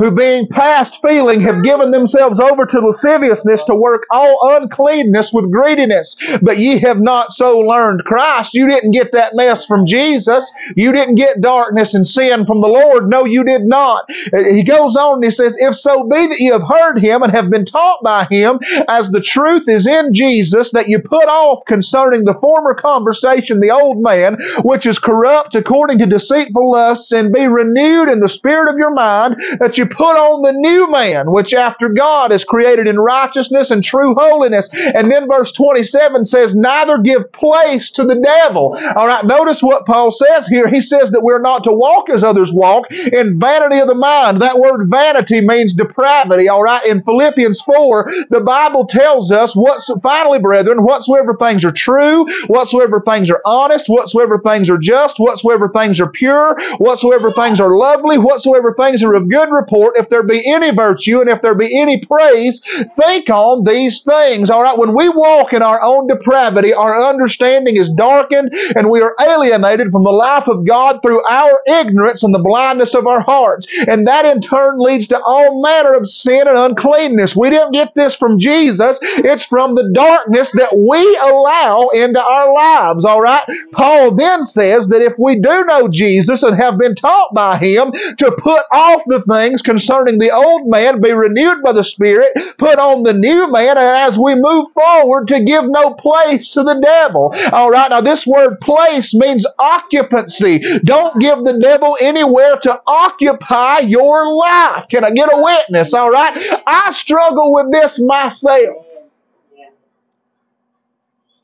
Who 0.00 0.10
being 0.10 0.48
past 0.48 1.00
feeling 1.02 1.40
have 1.42 1.62
given 1.62 1.90
themselves 1.90 2.40
over 2.40 2.66
to 2.66 2.80
lasciviousness 2.80 3.64
to 3.64 3.74
work 3.74 4.06
all 4.10 4.56
uncleanness 4.56 5.30
with 5.32 5.52
greediness. 5.52 6.16
But 6.42 6.58
ye 6.58 6.78
have 6.78 7.00
not 7.00 7.32
so 7.32 7.58
learned 7.58 8.04
Christ. 8.04 8.54
You 8.54 8.68
didn't 8.68 8.92
get 8.92 9.12
that 9.12 9.36
mess 9.36 9.66
from 9.66 9.86
Jesus. 9.86 10.50
You 10.74 10.92
didn't 10.92 11.16
get 11.16 11.42
darkness 11.42 11.94
and 11.94 12.06
sin 12.06 12.46
from 12.46 12.62
the 12.62 12.68
Lord. 12.68 13.08
No, 13.10 13.26
you 13.26 13.44
did 13.44 13.62
not. 13.62 14.06
He 14.10 14.62
goes 14.62 14.96
on 14.96 15.16
and 15.16 15.24
he 15.24 15.30
says, 15.30 15.56
If 15.60 15.76
so 15.76 16.04
be 16.04 16.26
that 16.26 16.40
ye 16.40 16.46
have 16.46 16.64
heard 16.66 16.98
him 16.98 17.22
and 17.22 17.32
have 17.32 17.50
been 17.50 17.66
taught 17.66 18.02
by 18.02 18.24
him, 18.24 18.58
as 18.88 19.10
the 19.10 19.20
truth 19.20 19.68
is 19.68 19.86
in 19.86 20.12
Jesus, 20.12 20.70
that 20.72 20.88
you 20.88 21.00
put 21.00 21.28
off 21.28 21.64
concerning 21.66 22.24
the 22.24 22.34
former 22.40 22.74
conversation 22.74 23.60
the 23.60 23.70
old 23.70 24.02
man, 24.02 24.38
which 24.62 24.86
is 24.86 24.98
corrupt 24.98 25.54
according 25.54 25.98
to 25.98 26.06
deceitful 26.06 26.72
lusts, 26.72 27.12
and 27.12 27.32
be 27.32 27.46
renewed 27.46 28.08
in 28.08 28.20
the 28.20 28.28
spirit 28.28 28.70
of 28.70 28.78
your 28.78 28.94
mind, 28.94 29.36
that 29.58 29.76
you 29.76 29.86
put 29.90 30.16
on 30.16 30.42
the 30.42 30.52
new 30.52 30.90
man, 30.90 31.30
which 31.30 31.54
after 31.54 31.88
God 31.88 32.32
is 32.32 32.44
created 32.44 32.86
in 32.86 32.98
righteousness 32.98 33.70
and 33.70 33.82
true 33.82 34.14
holiness. 34.18 34.68
And 34.72 35.10
then 35.10 35.28
verse 35.28 35.52
27 35.52 36.24
says, 36.24 36.54
Neither 36.54 36.98
give 36.98 37.32
place 37.32 37.90
to 37.92 38.04
the 38.04 38.16
devil. 38.16 38.78
All 38.96 39.06
right, 39.06 39.24
notice 39.24 39.62
what 39.62 39.86
Paul 39.86 40.10
says 40.10 40.46
here. 40.46 40.68
He 40.68 40.80
says 40.80 41.10
that 41.12 41.22
we're 41.22 41.40
not 41.40 41.64
to 41.64 41.72
walk 41.72 42.10
as 42.10 42.24
others 42.24 42.52
walk 42.52 42.90
in 42.90 43.38
vanity 43.38 43.80
of 43.80 43.88
the 43.88 43.94
mind. 43.94 44.40
That 44.40 44.58
word 44.58 44.88
vanity 44.88 45.40
means 45.40 45.74
depravity. 45.74 46.48
All 46.48 46.62
right, 46.62 46.84
in 46.86 47.02
Philippians 47.02 47.60
4, 47.62 48.12
the 48.30 48.40
Bible 48.40 48.86
tells 48.86 49.32
us, 49.32 49.54
what, 49.54 49.82
finally, 50.02 50.38
brethren, 50.38 50.84
whatsoever 50.84 51.36
things 51.38 51.64
are 51.64 51.72
true, 51.72 52.26
whatsoever 52.46 53.02
things 53.06 53.30
are 53.30 53.42
honest, 53.44 53.86
whatsoever 53.88 54.40
things 54.44 54.70
are 54.70 54.78
just, 54.78 55.18
whatsoever 55.18 55.68
things 55.68 56.00
are 56.00 56.10
pure, 56.10 56.56
whatsoever 56.78 57.30
things 57.32 57.60
are 57.60 57.76
lovely, 57.76 58.18
whatsoever 58.18 58.74
things 58.76 59.02
are 59.02 59.14
of 59.14 59.28
good 59.28 59.48
report, 59.50 59.79
if 59.96 60.08
there 60.08 60.22
be 60.22 60.42
any 60.46 60.70
virtue 60.70 61.20
and 61.20 61.30
if 61.30 61.42
there 61.42 61.54
be 61.54 61.78
any 61.80 62.04
praise, 62.04 62.60
think 62.96 63.28
on 63.30 63.64
these 63.64 64.02
things. 64.02 64.50
All 64.50 64.62
right, 64.62 64.78
when 64.78 64.94
we 64.94 65.08
walk 65.08 65.52
in 65.52 65.62
our 65.62 65.82
own 65.82 66.06
depravity, 66.06 66.72
our 66.74 67.02
understanding 67.02 67.76
is 67.76 67.90
darkened 67.90 68.52
and 68.52 68.90
we 68.90 69.00
are 69.00 69.14
alienated 69.20 69.90
from 69.90 70.04
the 70.04 70.10
life 70.10 70.48
of 70.48 70.66
God 70.66 71.00
through 71.02 71.22
our 71.28 71.60
ignorance 71.66 72.22
and 72.22 72.34
the 72.34 72.42
blindness 72.42 72.94
of 72.94 73.06
our 73.06 73.20
hearts. 73.20 73.66
And 73.88 74.06
that 74.06 74.24
in 74.24 74.40
turn 74.40 74.78
leads 74.78 75.06
to 75.08 75.20
all 75.22 75.62
manner 75.62 75.94
of 75.94 76.08
sin 76.08 76.46
and 76.46 76.58
uncleanness. 76.58 77.36
We 77.36 77.50
didn't 77.50 77.72
get 77.72 77.94
this 77.94 78.16
from 78.16 78.38
Jesus, 78.38 78.98
it's 79.02 79.44
from 79.44 79.74
the 79.74 79.90
darkness 79.94 80.52
that 80.52 80.76
we 80.76 81.16
allow 81.22 81.88
into 81.88 82.22
our 82.22 82.52
lives. 82.52 83.04
All 83.04 83.20
right, 83.20 83.44
Paul 83.72 84.14
then 84.14 84.44
says 84.44 84.88
that 84.88 85.02
if 85.02 85.14
we 85.18 85.40
do 85.40 85.64
know 85.64 85.88
Jesus 85.88 86.42
and 86.42 86.56
have 86.56 86.78
been 86.78 86.94
taught 86.94 87.34
by 87.34 87.56
him 87.56 87.92
to 87.92 88.36
put 88.38 88.64
off 88.72 89.02
the 89.06 89.20
things 89.22 89.59
concerning 89.62 90.18
the 90.18 90.30
old 90.30 90.68
man, 90.68 91.00
be 91.00 91.12
renewed 91.12 91.62
by 91.62 91.72
the 91.72 91.84
Spirit, 91.84 92.30
put 92.58 92.78
on 92.78 93.02
the 93.02 93.12
new 93.12 93.50
man, 93.50 93.76
and 93.76 93.78
as 93.78 94.18
we 94.18 94.34
move 94.34 94.66
forward, 94.74 95.28
to 95.28 95.44
give 95.44 95.64
no 95.68 95.94
place 95.94 96.52
to 96.52 96.62
the 96.62 96.80
devil. 96.80 97.34
All 97.52 97.70
right, 97.70 97.90
now 97.90 98.00
this 98.00 98.26
word 98.26 98.60
place 98.60 99.14
means 99.14 99.46
occupancy. 99.58 100.60
Don't 100.84 101.20
give 101.20 101.44
the 101.44 101.58
devil 101.60 101.96
anywhere 102.00 102.56
to 102.62 102.80
occupy 102.86 103.80
your 103.80 104.34
life. 104.34 104.86
Can 104.88 105.04
I 105.04 105.10
get 105.10 105.32
a 105.32 105.40
witness? 105.40 105.94
All 105.94 106.10
right, 106.10 106.36
I 106.66 106.90
struggle 106.92 107.52
with 107.54 107.72
this 107.72 108.00
myself. 108.00 108.86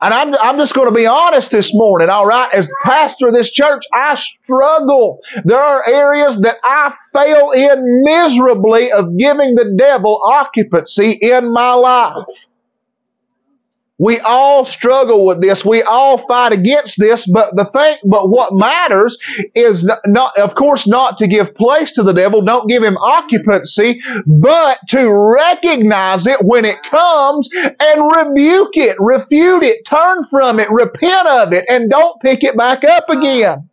And 0.07 0.15
I'm, 0.15 0.37
I'm 0.37 0.57
just 0.57 0.73
going 0.73 0.87
to 0.87 0.95
be 0.95 1.07
honest 1.07 1.51
this 1.51 1.75
morning, 1.75 2.09
all 2.11 2.27
right? 2.27 2.49
As 2.55 2.69
pastor 2.85 3.27
of 3.27 3.35
this 3.35 3.51
church, 3.51 3.83
I 3.93 4.15
struggle. 4.15 5.19
There 5.45 5.59
are 5.59 5.83
areas 5.85 6.41
that 6.43 6.59
I 6.63 6.95
fail 7.13 7.51
in 7.51 8.05
miserably 8.05 8.93
of 8.93 9.17
giving 9.19 9.57
the 9.57 9.75
devil 9.77 10.21
occupancy 10.25 11.19
in 11.21 11.53
my 11.53 11.73
life. 11.73 12.25
We 13.99 14.21
all 14.21 14.67
struggle 14.67 15.25
with 15.25 15.41
this. 15.41 15.65
We 15.65 15.83
all 15.83 16.19
fight 16.19 16.53
against 16.53 16.99
this. 16.99 17.27
But 17.27 17.57
the 17.57 17.65
thing, 17.65 17.97
but 18.05 18.29
what 18.29 18.53
matters 18.53 19.17
is 19.55 19.91
not, 20.05 20.37
of 20.39 20.55
course, 20.55 20.87
not 20.87 21.19
to 21.19 21.27
give 21.27 21.55
place 21.55 21.93
to 21.93 22.03
the 22.03 22.13
devil. 22.13 22.43
Don't 22.43 22.69
give 22.69 22.83
him 22.83 22.99
occupancy, 22.99 24.01
but 24.27 24.79
to 24.89 25.11
recognize 25.11 26.27
it 26.27 26.39
when 26.43 26.67
it 26.67 26.83
comes 26.83 27.49
and 27.55 28.03
rebuke 28.15 28.77
it, 28.77 28.97
refute 29.01 29.63
it, 29.63 29.87
turn 29.87 30.25
from 30.31 30.61
it, 30.61 30.71
repent 30.71 31.27
of 31.27 31.55
it, 31.55 31.65
and 31.71 31.89
don't 31.89 32.21
pick 32.21 32.45
it 32.45 32.57
back 32.57 32.85
up 32.85 33.09
again. 33.09 33.71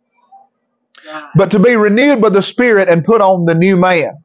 But 1.34 1.50
to 1.50 1.58
be 1.58 1.76
renewed 1.76 2.22
by 2.22 2.30
the 2.30 2.40
Spirit 2.40 2.88
and 2.88 3.04
put 3.04 3.20
on 3.20 3.44
the 3.44 3.54
new 3.54 3.76
man. 3.76 4.23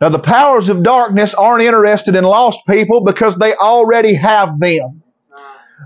Now, 0.00 0.08
the 0.08 0.18
powers 0.18 0.68
of 0.70 0.82
darkness 0.82 1.34
aren't 1.34 1.62
interested 1.62 2.14
in 2.14 2.24
lost 2.24 2.60
people 2.66 3.02
because 3.04 3.36
they 3.36 3.54
already 3.54 4.14
have 4.14 4.58
them. 4.60 4.99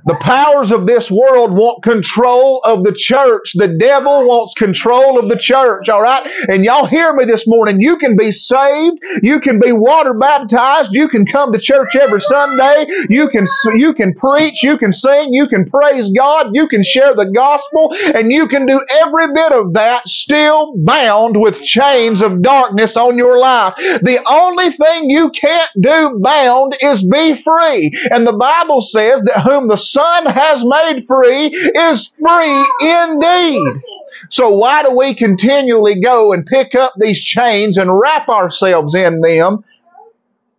The 0.06 0.16
powers 0.16 0.72
of 0.72 0.86
this 0.86 1.10
world 1.10 1.52
want 1.52 1.82
control 1.82 2.60
of 2.64 2.84
the 2.84 2.92
church. 2.92 3.52
The 3.54 3.68
devil 3.68 4.26
wants 4.28 4.54
control 4.54 5.18
of 5.18 5.28
the 5.28 5.36
church, 5.38 5.88
all 5.88 6.02
right? 6.02 6.30
And 6.48 6.64
y'all 6.64 6.86
hear 6.86 7.14
me 7.14 7.24
this 7.24 7.46
morning. 7.46 7.80
You 7.80 7.96
can 7.98 8.16
be 8.16 8.32
saved. 8.32 8.98
You 9.22 9.40
can 9.40 9.60
be 9.60 9.72
water 9.72 10.14
baptized. 10.14 10.92
You 10.92 11.08
can 11.08 11.26
come 11.26 11.52
to 11.52 11.58
church 11.58 11.96
every 11.96 12.20
Sunday. 12.20 12.86
You 13.08 13.28
can, 13.28 13.46
you 13.76 13.94
can 13.94 14.14
preach. 14.14 14.62
You 14.62 14.78
can 14.78 14.92
sing. 14.92 15.32
You 15.32 15.48
can 15.48 15.70
praise 15.70 16.10
God. 16.12 16.48
You 16.54 16.68
can 16.68 16.84
share 16.84 17.14
the 17.14 17.30
gospel. 17.34 17.94
And 18.14 18.32
you 18.32 18.48
can 18.48 18.66
do 18.66 18.80
every 19.02 19.32
bit 19.34 19.52
of 19.52 19.74
that 19.74 20.08
still 20.08 20.74
bound 20.76 21.40
with 21.40 21.62
chains 21.62 22.22
of 22.22 22.42
darkness 22.42 22.96
on 22.96 23.18
your 23.18 23.38
life. 23.38 23.74
The 23.76 24.20
only 24.28 24.70
thing 24.70 25.10
you 25.10 25.30
can't 25.30 25.70
do 25.80 26.18
bound 26.22 26.76
is 26.82 27.02
be 27.06 27.34
free. 27.42 27.92
And 28.10 28.26
the 28.26 28.36
Bible 28.36 28.80
says 28.80 29.22
that 29.24 29.42
whom 29.42 29.68
the 29.68 29.76
Son 29.90 30.26
has 30.26 30.64
made 30.64 31.06
free 31.06 31.46
is 31.46 32.12
free 32.20 32.66
indeed. 32.82 33.82
So 34.30 34.50
why 34.56 34.82
do 34.82 34.96
we 34.96 35.14
continually 35.14 36.00
go 36.00 36.32
and 36.32 36.46
pick 36.46 36.74
up 36.74 36.94
these 36.98 37.20
chains 37.20 37.76
and 37.76 37.98
wrap 37.98 38.28
ourselves 38.28 38.94
in 38.94 39.20
them 39.20 39.62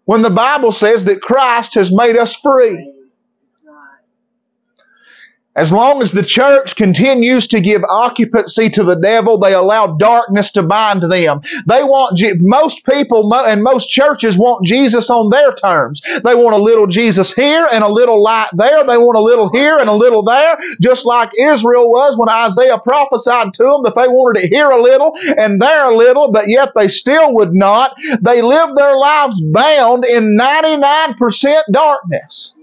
when 0.06 0.22
the 0.22 0.30
Bible 0.30 0.72
says 0.72 1.06
that 1.06 1.22
Christ 1.22 1.76
has 1.76 1.92
made 1.92 2.16
us 2.16 2.36
free? 2.36 2.95
As 5.56 5.72
long 5.72 6.02
as 6.02 6.12
the 6.12 6.24
church 6.24 6.76
continues 6.76 7.48
to 7.48 7.62
give 7.62 7.82
occupancy 7.90 8.70
to 8.72 8.84
the 8.84 8.96
devil, 8.96 9.38
they 9.38 9.54
allow 9.54 9.96
darkness 9.96 10.52
to 10.52 10.64
bind 10.64 11.04
them. 11.04 11.42
They 11.66 11.84
want, 11.84 12.22
most 12.42 12.86
people 12.86 13.34
and 13.34 13.64
most 13.64 13.90
churches 13.90 14.38
want 14.38 14.66
Jesus 14.66 15.10
on 15.10 15.30
their 15.30 15.54
terms. 15.54 16.02
They 16.02 16.36
want 16.36 16.56
a 16.56 16.62
little 16.62 16.88
Jesus 16.88 17.34
here 17.34 17.70
and 17.72 17.84
a 17.84 17.88
little 17.88 18.22
light 18.22 18.50
there. 18.54 18.84
They 18.84 18.98
want 18.98 19.18
a 19.18 19.22
little 19.22 19.50
here 19.54 19.78
and 19.78 19.90
a 19.90 19.94
little 19.94 20.24
there, 20.24 20.58
just 20.82 21.06
like 21.06 21.30
Israel 21.40 21.90
was 21.90 22.18
when 22.18 22.28
Isaiah 22.28 22.80
prophesied 22.80 23.54
to 23.54 23.64
them 23.64 23.84
that 23.84 23.96
they 23.96 24.08
wanted 24.08 24.42
to 24.42 24.48
hear 24.48 24.70
a 24.72 24.82
little 24.82 25.14
and 25.38 25.62
there 25.62 25.92
a 25.92 25.96
little, 25.96 26.32
but 26.32 26.50
yet 26.50 26.74
they 26.76 26.90
still 26.90 27.34
would 27.36 27.54
not. 27.54 27.96
They 28.22 28.42
lived 28.42 28.76
their 28.76 28.98
lives 28.98 29.42
bound 29.42 30.04
in 30.06 30.38
99% 30.38 31.62
darkness. 31.72 32.55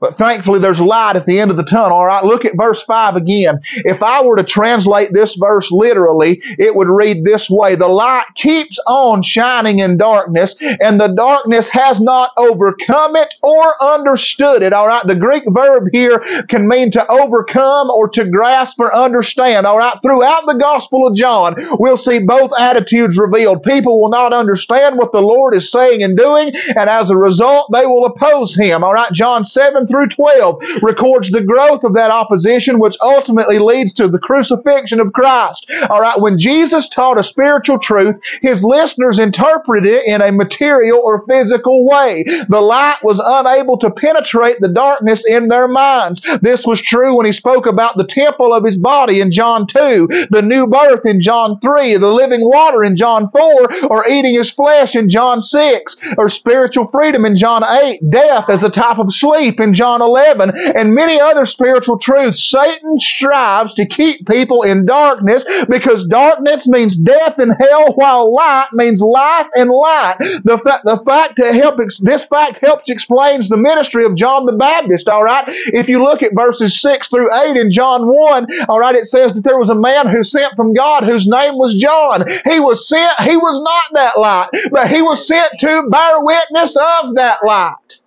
But 0.00 0.16
thankfully, 0.16 0.60
there's 0.60 0.80
light 0.80 1.16
at 1.16 1.26
the 1.26 1.38
end 1.38 1.50
of 1.50 1.58
the 1.58 1.62
tunnel. 1.62 1.98
All 1.98 2.06
right, 2.06 2.24
look 2.24 2.46
at 2.46 2.56
verse 2.56 2.82
5 2.82 3.16
again. 3.16 3.60
If 3.84 4.02
I 4.02 4.24
were 4.24 4.36
to 4.36 4.42
translate 4.42 5.12
this 5.12 5.34
verse 5.34 5.70
literally, 5.70 6.40
it 6.58 6.74
would 6.74 6.88
read 6.88 7.22
this 7.22 7.50
way 7.50 7.74
The 7.74 7.86
light 7.86 8.24
keeps 8.34 8.78
on 8.86 9.22
shining 9.22 9.80
in 9.80 9.98
darkness, 9.98 10.56
and 10.60 10.98
the 10.98 11.08
darkness 11.08 11.68
has 11.68 12.00
not 12.00 12.30
overcome 12.38 13.14
it 13.14 13.34
or 13.42 13.82
understood 13.82 14.62
it. 14.62 14.72
All 14.72 14.86
right, 14.86 15.06
the 15.06 15.14
Greek 15.14 15.44
verb 15.48 15.84
here 15.92 16.18
can 16.48 16.66
mean 16.66 16.90
to 16.92 17.06
overcome 17.10 17.90
or 17.90 18.08
to 18.08 18.24
grasp 18.24 18.80
or 18.80 18.94
understand. 18.94 19.66
All 19.66 19.78
right, 19.78 19.98
throughout 20.00 20.46
the 20.46 20.58
Gospel 20.58 21.06
of 21.06 21.14
John, 21.14 21.54
we'll 21.78 21.98
see 21.98 22.20
both 22.20 22.52
attitudes 22.58 23.18
revealed. 23.18 23.62
People 23.64 24.00
will 24.00 24.10
not 24.10 24.32
understand 24.32 24.96
what 24.96 25.12
the 25.12 25.20
Lord 25.20 25.54
is 25.54 25.70
saying 25.70 26.02
and 26.02 26.16
doing, 26.16 26.52
and 26.74 26.88
as 26.88 27.10
a 27.10 27.18
result, 27.18 27.70
they 27.70 27.84
will 27.84 28.06
oppose 28.06 28.54
Him. 28.54 28.82
All 28.82 28.94
right, 28.94 29.12
John 29.12 29.44
7 29.44 29.88
through 29.90 30.08
12 30.08 30.62
records 30.82 31.30
the 31.30 31.42
growth 31.42 31.84
of 31.84 31.94
that 31.94 32.10
opposition, 32.10 32.78
which 32.78 32.96
ultimately 33.02 33.58
leads 33.58 33.92
to 33.94 34.08
the 34.08 34.18
crucifixion 34.18 35.00
of 35.00 35.12
Christ. 35.12 35.70
All 35.90 36.00
right, 36.00 36.20
when 36.20 36.38
Jesus 36.38 36.88
taught 36.88 37.18
a 37.18 37.24
spiritual 37.24 37.78
truth, 37.78 38.16
his 38.42 38.64
listeners 38.64 39.18
interpreted 39.18 39.92
it 39.92 40.06
in 40.06 40.22
a 40.22 40.32
material 40.32 41.00
or 41.02 41.24
physical 41.26 41.84
way. 41.86 42.24
The 42.48 42.60
light 42.60 42.98
was 43.02 43.20
unable 43.24 43.78
to 43.78 43.90
penetrate 43.90 44.60
the 44.60 44.68
darkness 44.68 45.24
in 45.26 45.48
their 45.48 45.68
minds. 45.68 46.20
This 46.40 46.66
was 46.66 46.80
true 46.80 47.16
when 47.16 47.26
he 47.26 47.32
spoke 47.32 47.66
about 47.66 47.96
the 47.96 48.06
temple 48.06 48.54
of 48.54 48.64
his 48.64 48.76
body 48.76 49.20
in 49.20 49.30
John 49.30 49.66
2, 49.66 50.28
the 50.30 50.42
new 50.42 50.66
birth 50.66 51.04
in 51.06 51.20
John 51.20 51.58
3, 51.60 51.96
the 51.96 52.12
living 52.12 52.42
water 52.42 52.84
in 52.84 52.96
John 52.96 53.30
4, 53.30 53.86
or 53.86 54.08
eating 54.08 54.34
his 54.34 54.50
flesh 54.50 54.94
in 54.94 55.08
John 55.08 55.40
6, 55.40 55.96
or 56.18 56.28
spiritual 56.28 56.88
freedom 56.88 57.24
in 57.24 57.36
John 57.36 57.64
8, 57.64 58.10
death 58.10 58.48
as 58.48 58.64
a 58.64 58.70
type 58.70 58.98
of 58.98 59.12
sleep 59.12 59.60
in 59.60 59.74
John 59.80 60.02
11, 60.02 60.50
and 60.76 60.94
many 60.94 61.18
other 61.18 61.46
spiritual 61.46 61.98
truths. 61.98 62.44
Satan 62.44 63.00
strives 63.00 63.72
to 63.74 63.86
keep 63.86 64.28
people 64.28 64.60
in 64.60 64.84
darkness 64.84 65.46
because 65.70 66.04
darkness 66.06 66.68
means 66.68 66.96
death 66.96 67.38
and 67.38 67.54
hell, 67.58 67.94
while 67.94 68.30
light 68.34 68.68
means 68.74 69.00
life 69.00 69.46
and 69.54 69.70
light. 69.70 70.16
The, 70.44 70.58
fa- 70.62 70.82
the 70.84 70.98
fact 70.98 71.36
to 71.36 71.50
help 71.54 71.80
ex- 71.80 71.98
this 71.98 72.26
fact 72.26 72.58
helps 72.60 72.90
explains 72.90 73.48
the 73.48 73.56
ministry 73.56 74.04
of 74.04 74.16
John 74.16 74.44
the 74.44 74.52
Baptist. 74.52 75.08
All 75.08 75.24
right, 75.24 75.44
if 75.48 75.88
you 75.88 76.02
look 76.02 76.22
at 76.22 76.34
verses 76.34 76.78
six 76.78 77.08
through 77.08 77.34
eight 77.42 77.56
in 77.56 77.70
John 77.70 78.06
one, 78.06 78.48
all 78.68 78.80
right, 78.80 78.94
it 78.94 79.06
says 79.06 79.32
that 79.32 79.44
there 79.44 79.58
was 79.58 79.70
a 79.70 79.74
man 79.74 80.08
who 80.08 80.22
sent 80.22 80.56
from 80.56 80.74
God 80.74 81.04
whose 81.04 81.26
name 81.26 81.56
was 81.56 81.74
John. 81.74 82.28
He 82.44 82.60
was 82.60 82.86
sent. 82.86 83.18
He 83.20 83.36
was 83.36 83.62
not 83.62 83.94
that 83.94 84.20
light, 84.20 84.50
but 84.70 84.90
he 84.90 85.00
was 85.00 85.26
sent 85.26 85.52
to 85.60 85.88
bear 85.90 86.20
witness 86.22 86.76
of 86.76 87.14
that 87.14 87.38
light. 87.46 87.99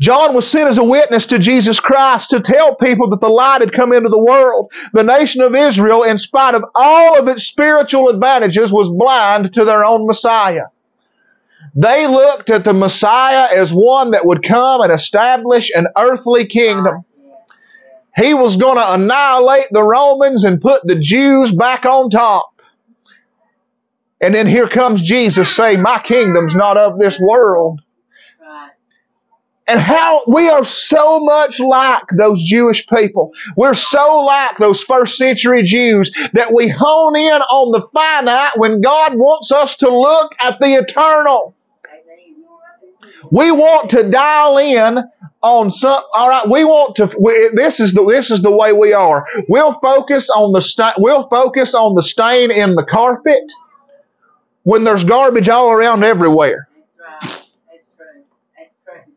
John 0.00 0.34
was 0.34 0.48
sent 0.50 0.68
as 0.68 0.76
a 0.76 0.84
witness 0.84 1.26
to 1.26 1.38
Jesus 1.38 1.80
Christ 1.80 2.30
to 2.30 2.40
tell 2.40 2.74
people 2.76 3.08
that 3.10 3.20
the 3.20 3.30
light 3.30 3.62
had 3.62 3.72
come 3.72 3.92
into 3.94 4.10
the 4.10 4.18
world. 4.18 4.70
The 4.92 5.02
nation 5.02 5.40
of 5.40 5.54
Israel, 5.54 6.02
in 6.02 6.18
spite 6.18 6.54
of 6.54 6.64
all 6.74 7.18
of 7.18 7.28
its 7.28 7.44
spiritual 7.44 8.10
advantages, 8.10 8.70
was 8.70 8.90
blind 8.90 9.54
to 9.54 9.64
their 9.64 9.84
own 9.84 10.06
Messiah. 10.06 10.66
They 11.74 12.06
looked 12.06 12.50
at 12.50 12.64
the 12.64 12.74
Messiah 12.74 13.48
as 13.54 13.72
one 13.72 14.10
that 14.10 14.26
would 14.26 14.42
come 14.42 14.82
and 14.82 14.92
establish 14.92 15.70
an 15.74 15.86
earthly 15.96 16.46
kingdom. 16.46 17.04
He 18.16 18.34
was 18.34 18.56
going 18.56 18.76
to 18.76 18.94
annihilate 18.94 19.66
the 19.70 19.82
Romans 19.82 20.44
and 20.44 20.60
put 20.60 20.86
the 20.86 20.98
Jews 20.98 21.52
back 21.52 21.84
on 21.84 22.10
top. 22.10 22.50
And 24.20 24.34
then 24.34 24.46
here 24.46 24.68
comes 24.68 25.02
Jesus 25.02 25.54
saying, 25.54 25.82
My 25.82 26.00
kingdom's 26.00 26.54
not 26.54 26.78
of 26.78 26.98
this 26.98 27.20
world. 27.20 27.80
And 29.68 29.80
how 29.80 30.22
we 30.28 30.48
are 30.48 30.64
so 30.64 31.18
much 31.18 31.58
like 31.58 32.04
those 32.16 32.42
Jewish 32.44 32.86
people. 32.86 33.32
We're 33.56 33.74
so 33.74 34.20
like 34.20 34.58
those 34.58 34.82
first 34.82 35.16
century 35.16 35.64
Jews 35.64 36.12
that 36.34 36.52
we 36.54 36.68
hone 36.68 37.16
in 37.16 37.42
on 37.42 37.72
the 37.72 37.86
finite 37.92 38.52
when 38.56 38.80
God 38.80 39.14
wants 39.16 39.50
us 39.50 39.76
to 39.78 39.88
look 39.88 40.32
at 40.38 40.60
the 40.60 40.74
eternal. 40.74 41.54
We 43.32 43.50
want 43.50 43.90
to 43.90 44.08
dial 44.08 44.58
in 44.58 45.02
on 45.42 45.70
some. 45.70 46.02
All 46.14 46.28
right, 46.28 46.48
we 46.48 46.64
want 46.64 46.96
to. 46.96 47.12
We, 47.18 47.50
this 47.54 47.80
is 47.80 47.92
the 47.92 48.04
this 48.04 48.30
is 48.30 48.42
the 48.42 48.50
way 48.56 48.72
we 48.72 48.92
are. 48.92 49.26
We'll 49.48 49.78
focus 49.80 50.30
on 50.30 50.52
the 50.52 50.60
sta- 50.60 50.94
we'll 50.98 51.28
focus 51.28 51.74
on 51.74 51.94
the 51.96 52.02
stain 52.02 52.52
in 52.52 52.74
the 52.76 52.84
carpet 52.84 53.52
when 54.62 54.84
there's 54.84 55.04
garbage 55.04 55.48
all 55.48 55.70
around 55.70 56.04
everywhere. 56.04 56.68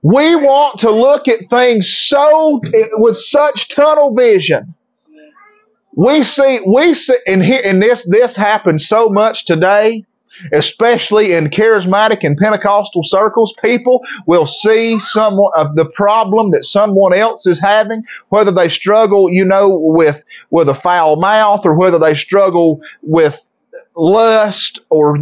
We 0.02 0.36
want 0.36 0.80
to 0.80 0.92
look 0.92 1.28
at 1.28 1.46
things 1.50 1.90
so 1.90 2.62
eh, 2.74 2.88
with 2.94 3.18
such 3.18 3.70
tunnel 3.70 4.14
vision. 4.16 4.76
We 5.96 6.24
see 6.24 6.62
we 6.66 6.94
see 6.94 7.18
and 7.28 7.44
here 7.44 7.62
and 7.66 7.82
this 7.82 8.08
this 8.10 8.36
happens 8.36 8.88
so 8.88 9.10
much 9.10 9.46
today, 9.46 10.06
especially 10.54 11.34
in 11.34 11.50
charismatic 11.50 12.20
and 12.24 12.38
Pentecostal 12.38 13.04
circles. 13.04 13.54
People 13.62 14.02
will 14.26 14.46
see 14.46 15.00
someone 15.00 15.52
of 15.58 15.76
the 15.76 15.86
problem 15.86 16.52
that 16.52 16.64
someone 16.64 17.14
else 17.14 17.46
is 17.46 17.60
having, 17.60 18.04
whether 18.30 18.52
they 18.52 18.70
struggle, 18.70 19.30
you 19.30 19.44
know, 19.44 19.68
with 19.70 20.24
with 20.52 20.70
a 20.70 20.76
foul 20.76 21.18
mouth 21.18 21.66
or 21.66 21.78
whether 21.78 22.00
they 22.00 22.16
struggle 22.16 22.80
with 23.02 23.49
lust 23.96 24.80
or 24.90 25.18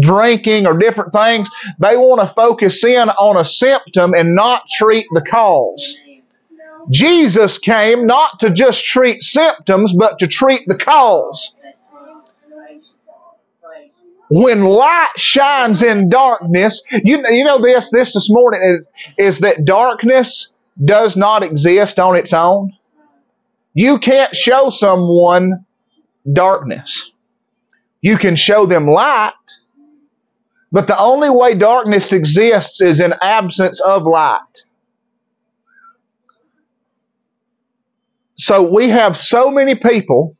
drinking 0.00 0.66
or 0.66 0.76
different 0.76 1.12
things. 1.12 1.48
They 1.78 1.96
want 1.96 2.20
to 2.20 2.26
focus 2.26 2.84
in 2.84 3.08
on 3.08 3.36
a 3.36 3.44
symptom 3.44 4.14
and 4.14 4.34
not 4.34 4.64
treat 4.68 5.06
the 5.12 5.22
cause. 5.22 5.96
Jesus 6.90 7.58
came 7.58 8.06
not 8.06 8.40
to 8.40 8.50
just 8.50 8.84
treat 8.84 9.22
symptoms, 9.22 9.92
but 9.92 10.18
to 10.20 10.26
treat 10.26 10.62
the 10.66 10.76
cause. 10.76 11.54
When 14.30 14.64
light 14.64 15.12
shines 15.16 15.82
in 15.82 16.10
darkness, 16.10 16.82
you, 17.04 17.24
you 17.30 17.44
know 17.44 17.60
this, 17.60 17.90
this 17.90 18.12
this 18.12 18.28
morning 18.30 18.84
is, 19.16 19.36
is 19.36 19.38
that 19.40 19.64
darkness 19.64 20.50
does 20.82 21.16
not 21.16 21.42
exist 21.42 21.98
on 21.98 22.14
its 22.14 22.32
own. 22.32 22.72
You 23.72 23.98
can't 23.98 24.34
show 24.34 24.70
someone 24.70 25.64
darkness. 26.30 27.12
You 28.00 28.16
can 28.16 28.36
show 28.36 28.66
them 28.66 28.86
light, 28.86 29.32
but 30.70 30.86
the 30.86 30.98
only 30.98 31.30
way 31.30 31.54
darkness 31.54 32.12
exists 32.12 32.80
is 32.80 33.00
in 33.00 33.14
absence 33.22 33.80
of 33.80 34.04
light. 34.04 34.64
So 38.36 38.62
we 38.62 38.88
have 38.88 39.16
so 39.16 39.50
many 39.50 39.74
people 39.74 40.36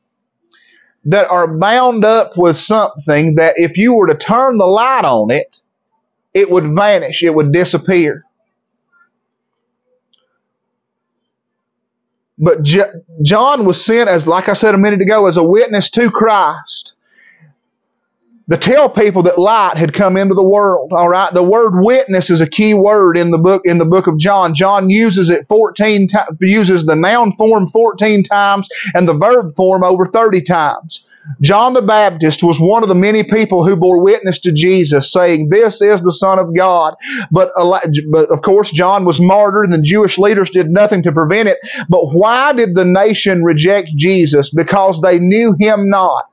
that 1.05 1.29
are 1.31 1.59
bound 1.59 2.05
up 2.05 2.37
with 2.37 2.57
something 2.57 3.35
that 3.37 3.55
if 3.57 3.77
you 3.77 3.95
were 3.95 4.07
to 4.07 4.15
turn 4.15 4.59
the 4.59 4.67
light 4.67 5.05
on 5.05 5.31
it, 5.31 5.61
it 6.35 6.51
would 6.51 6.75
vanish, 6.77 7.23
it 7.23 7.35
would 7.35 7.53
disappear. 7.53 8.25
But 12.39 12.63
John 13.23 13.65
was 13.65 13.85
sent 13.85 14.09
as, 14.09 14.29
like 14.29 14.49
I 14.49 14.53
said 14.53 14.77
a 14.77 14.79
minute 14.79 15.01
ago, 15.01 15.27
as 15.27 15.37
a 15.37 15.43
witness 15.43 15.91
to 15.91 16.09
Christ 16.09 16.93
to 18.51 18.57
tell 18.57 18.89
people 18.89 19.23
that 19.25 19.39
light 19.39 19.77
had 19.77 19.93
come 19.93 20.17
into 20.17 20.35
the 20.35 20.43
world. 20.43 20.93
All 20.93 21.09
right, 21.09 21.33
the 21.33 21.43
word 21.43 21.83
witness 21.83 22.31
is 22.31 22.41
a 22.41 22.49
key 22.49 22.75
word 22.75 23.17
in 23.17 23.31
the 23.31 23.39
book 23.39 23.63
in 23.65 23.79
the 23.79 23.85
book 23.85 24.07
of 24.07 24.19
John. 24.19 24.55
John 24.55 24.89
uses 24.89 25.31
it 25.31 25.47
14 25.49 26.09
times, 26.09 26.37
uses 26.41 26.87
the 26.87 26.97
noun 26.97 27.35
form 27.37 27.71
14 27.71 28.23
times 28.23 28.69
and 28.95 29.09
the 29.09 29.15
verb 29.15 29.55
form 29.55 29.85
over 29.85 30.07
30 30.07 30.43
times. 30.43 31.05
John 31.43 31.75
the 31.75 31.83
Baptist 31.83 32.43
was 32.43 32.59
one 32.59 32.83
of 32.83 32.89
the 32.89 32.95
many 32.95 33.23
people 33.23 33.63
who 33.67 33.77
bore 33.77 34.01
witness 34.01 34.39
to 34.41 34.53
Jesus, 34.53 35.13
saying, 35.13 35.51
"This 35.51 35.83
is 35.83 36.01
the 36.01 36.13
Son 36.13 36.39
of 36.39 36.55
God." 36.55 36.95
But, 37.31 37.51
uh, 37.55 37.79
but 38.11 38.31
of 38.31 38.41
course, 38.41 38.71
John 38.71 39.05
was 39.05 39.21
martyred, 39.21 39.67
and 39.67 39.75
the 39.75 39.79
Jewish 39.79 40.17
leaders 40.17 40.49
did 40.49 40.71
nothing 40.71 41.03
to 41.03 41.13
prevent 41.13 41.51
it. 41.51 41.59
But 41.89 42.15
why 42.15 42.55
did 42.55 42.75
the 42.75 42.87
nation 42.87 43.45
reject 43.45 43.95
Jesus? 43.95 44.49
Because 44.49 45.03
they 45.03 45.19
knew 45.19 45.55
him 45.61 45.91
not. 45.91 46.25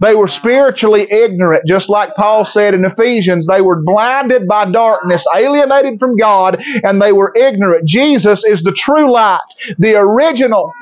They 0.00 0.14
were 0.14 0.28
spiritually 0.28 1.06
ignorant, 1.10 1.66
just 1.66 1.88
like 1.88 2.14
Paul 2.16 2.44
said 2.44 2.74
in 2.74 2.84
Ephesians. 2.84 3.46
They 3.46 3.60
were 3.60 3.82
blinded 3.82 4.46
by 4.46 4.70
darkness, 4.70 5.26
alienated 5.34 5.98
from 5.98 6.16
God, 6.16 6.62
and 6.84 7.00
they 7.00 7.12
were 7.12 7.32
ignorant. 7.36 7.86
Jesus 7.88 8.44
is 8.44 8.62
the 8.62 8.72
true 8.72 9.12
light, 9.12 9.40
the 9.78 9.96
original. 9.96 10.72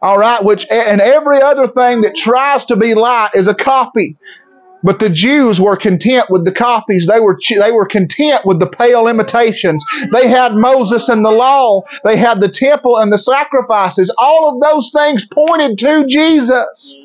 All 0.00 0.18
right, 0.18 0.42
which 0.42 0.66
and 0.68 1.00
every 1.00 1.40
other 1.40 1.68
thing 1.68 2.00
that 2.00 2.16
tries 2.16 2.64
to 2.66 2.76
be 2.76 2.94
light 2.94 3.30
is 3.34 3.46
a 3.46 3.54
copy. 3.54 4.16
But 4.82 4.98
the 4.98 5.10
Jews 5.10 5.60
were 5.60 5.76
content 5.76 6.28
with 6.28 6.44
the 6.44 6.52
copies. 6.52 7.06
They 7.06 7.20
were, 7.20 7.38
they 7.48 7.70
were 7.70 7.86
content 7.86 8.44
with 8.44 8.58
the 8.58 8.66
pale 8.66 9.06
imitations. 9.06 9.84
They 10.12 10.26
had 10.26 10.54
Moses 10.54 11.08
and 11.08 11.24
the 11.24 11.30
law. 11.30 11.82
They 12.02 12.16
had 12.16 12.40
the 12.40 12.48
temple 12.48 12.98
and 12.98 13.12
the 13.12 13.18
sacrifices. 13.18 14.12
All 14.18 14.48
of 14.52 14.60
those 14.60 14.90
things 14.90 15.24
pointed 15.24 15.78
to 15.78 16.04
Jesus. 16.06 16.96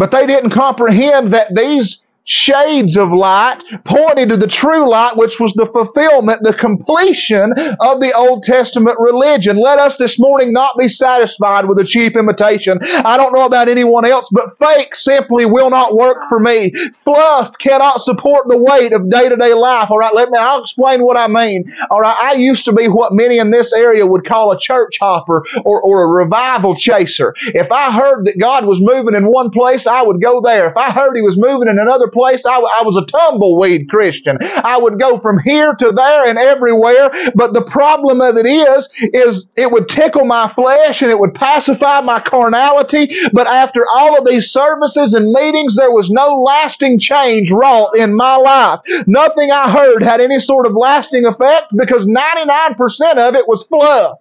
But 0.00 0.12
they 0.12 0.26
didn't 0.26 0.48
comprehend 0.48 1.34
that 1.34 1.54
these 1.54 2.06
shades 2.24 2.96
of 2.96 3.10
light 3.10 3.58
pointed 3.84 4.28
to 4.28 4.36
the 4.36 4.46
true 4.46 4.88
light, 4.88 5.16
which 5.16 5.40
was 5.40 5.52
the 5.54 5.66
fulfillment, 5.66 6.42
the 6.42 6.54
completion 6.54 7.52
of 7.80 8.00
the 8.00 8.12
Old 8.16 8.44
Testament 8.44 8.96
religion. 9.00 9.56
Let 9.56 9.78
us 9.78 9.96
this 9.96 10.18
morning 10.18 10.52
not 10.52 10.76
be 10.78 10.88
satisfied 10.88 11.68
with 11.68 11.78
a 11.78 11.84
cheap 11.84 12.16
imitation. 12.16 12.78
I 12.82 13.16
don't 13.16 13.32
know 13.32 13.46
about 13.46 13.68
anyone 13.68 14.04
else, 14.04 14.28
but 14.30 14.58
fake 14.58 14.94
simply 14.94 15.46
will 15.46 15.70
not 15.70 15.96
work 15.96 16.18
for 16.28 16.38
me. 16.38 16.72
Fluff 16.94 17.56
cannot 17.58 18.00
support 18.00 18.46
the 18.48 18.58
weight 18.58 18.92
of 18.92 19.10
day 19.10 19.28
to 19.28 19.36
day 19.36 19.54
life. 19.54 19.90
All 19.90 19.98
right, 19.98 20.14
let 20.14 20.30
me, 20.30 20.38
I'll 20.38 20.62
explain 20.62 21.04
what 21.04 21.16
I 21.16 21.26
mean. 21.26 21.72
All 21.90 22.00
right, 22.00 22.16
I 22.20 22.34
used 22.34 22.64
to 22.66 22.72
be 22.72 22.86
what 22.86 23.12
many 23.12 23.38
in 23.38 23.50
this 23.50 23.72
area 23.72 24.06
would 24.06 24.26
call 24.26 24.52
a 24.52 24.60
church 24.60 24.98
hopper 25.00 25.44
or, 25.64 25.82
or 25.82 26.04
a 26.04 26.06
revival 26.06 26.74
chaser. 26.76 27.34
If 27.46 27.72
I 27.72 27.90
heard 27.90 28.26
that 28.26 28.38
God 28.38 28.66
was 28.66 28.80
moving 28.80 29.14
in 29.14 29.26
one 29.26 29.50
place, 29.50 29.86
I 29.86 30.02
would 30.02 30.20
go 30.20 30.40
there. 30.40 30.66
If 30.66 30.76
I 30.76 30.90
heard 30.90 31.16
He 31.16 31.22
was 31.22 31.38
moving 31.38 31.68
in 31.68 31.78
another 31.78 32.09
place. 32.12 32.46
I, 32.46 32.54
I 32.54 32.82
was 32.84 32.96
a 32.96 33.06
tumbleweed 33.06 33.88
Christian. 33.88 34.38
I 34.40 34.78
would 34.78 34.98
go 34.98 35.18
from 35.18 35.38
here 35.38 35.74
to 35.74 35.92
there 35.92 36.28
and 36.28 36.38
everywhere. 36.38 37.10
But 37.34 37.52
the 37.52 37.62
problem 37.62 38.20
of 38.20 38.36
it 38.36 38.46
is, 38.46 38.88
is 39.00 39.48
it 39.56 39.70
would 39.70 39.88
tickle 39.88 40.24
my 40.24 40.48
flesh 40.48 41.02
and 41.02 41.10
it 41.10 41.18
would 41.18 41.34
pacify 41.34 42.00
my 42.00 42.20
carnality. 42.20 43.10
But 43.32 43.46
after 43.46 43.84
all 43.94 44.18
of 44.18 44.26
these 44.26 44.50
services 44.50 45.14
and 45.14 45.32
meetings, 45.32 45.76
there 45.76 45.90
was 45.90 46.10
no 46.10 46.42
lasting 46.42 46.98
change 46.98 47.50
wrought 47.50 47.96
in 47.96 48.14
my 48.14 48.36
life. 48.36 48.80
Nothing 49.06 49.50
I 49.50 49.70
heard 49.70 50.02
had 50.02 50.20
any 50.20 50.38
sort 50.38 50.66
of 50.66 50.74
lasting 50.74 51.24
effect 51.24 51.74
because 51.76 52.06
99% 52.06 53.16
of 53.16 53.34
it 53.34 53.48
was 53.48 53.64
fluff. 53.64 54.18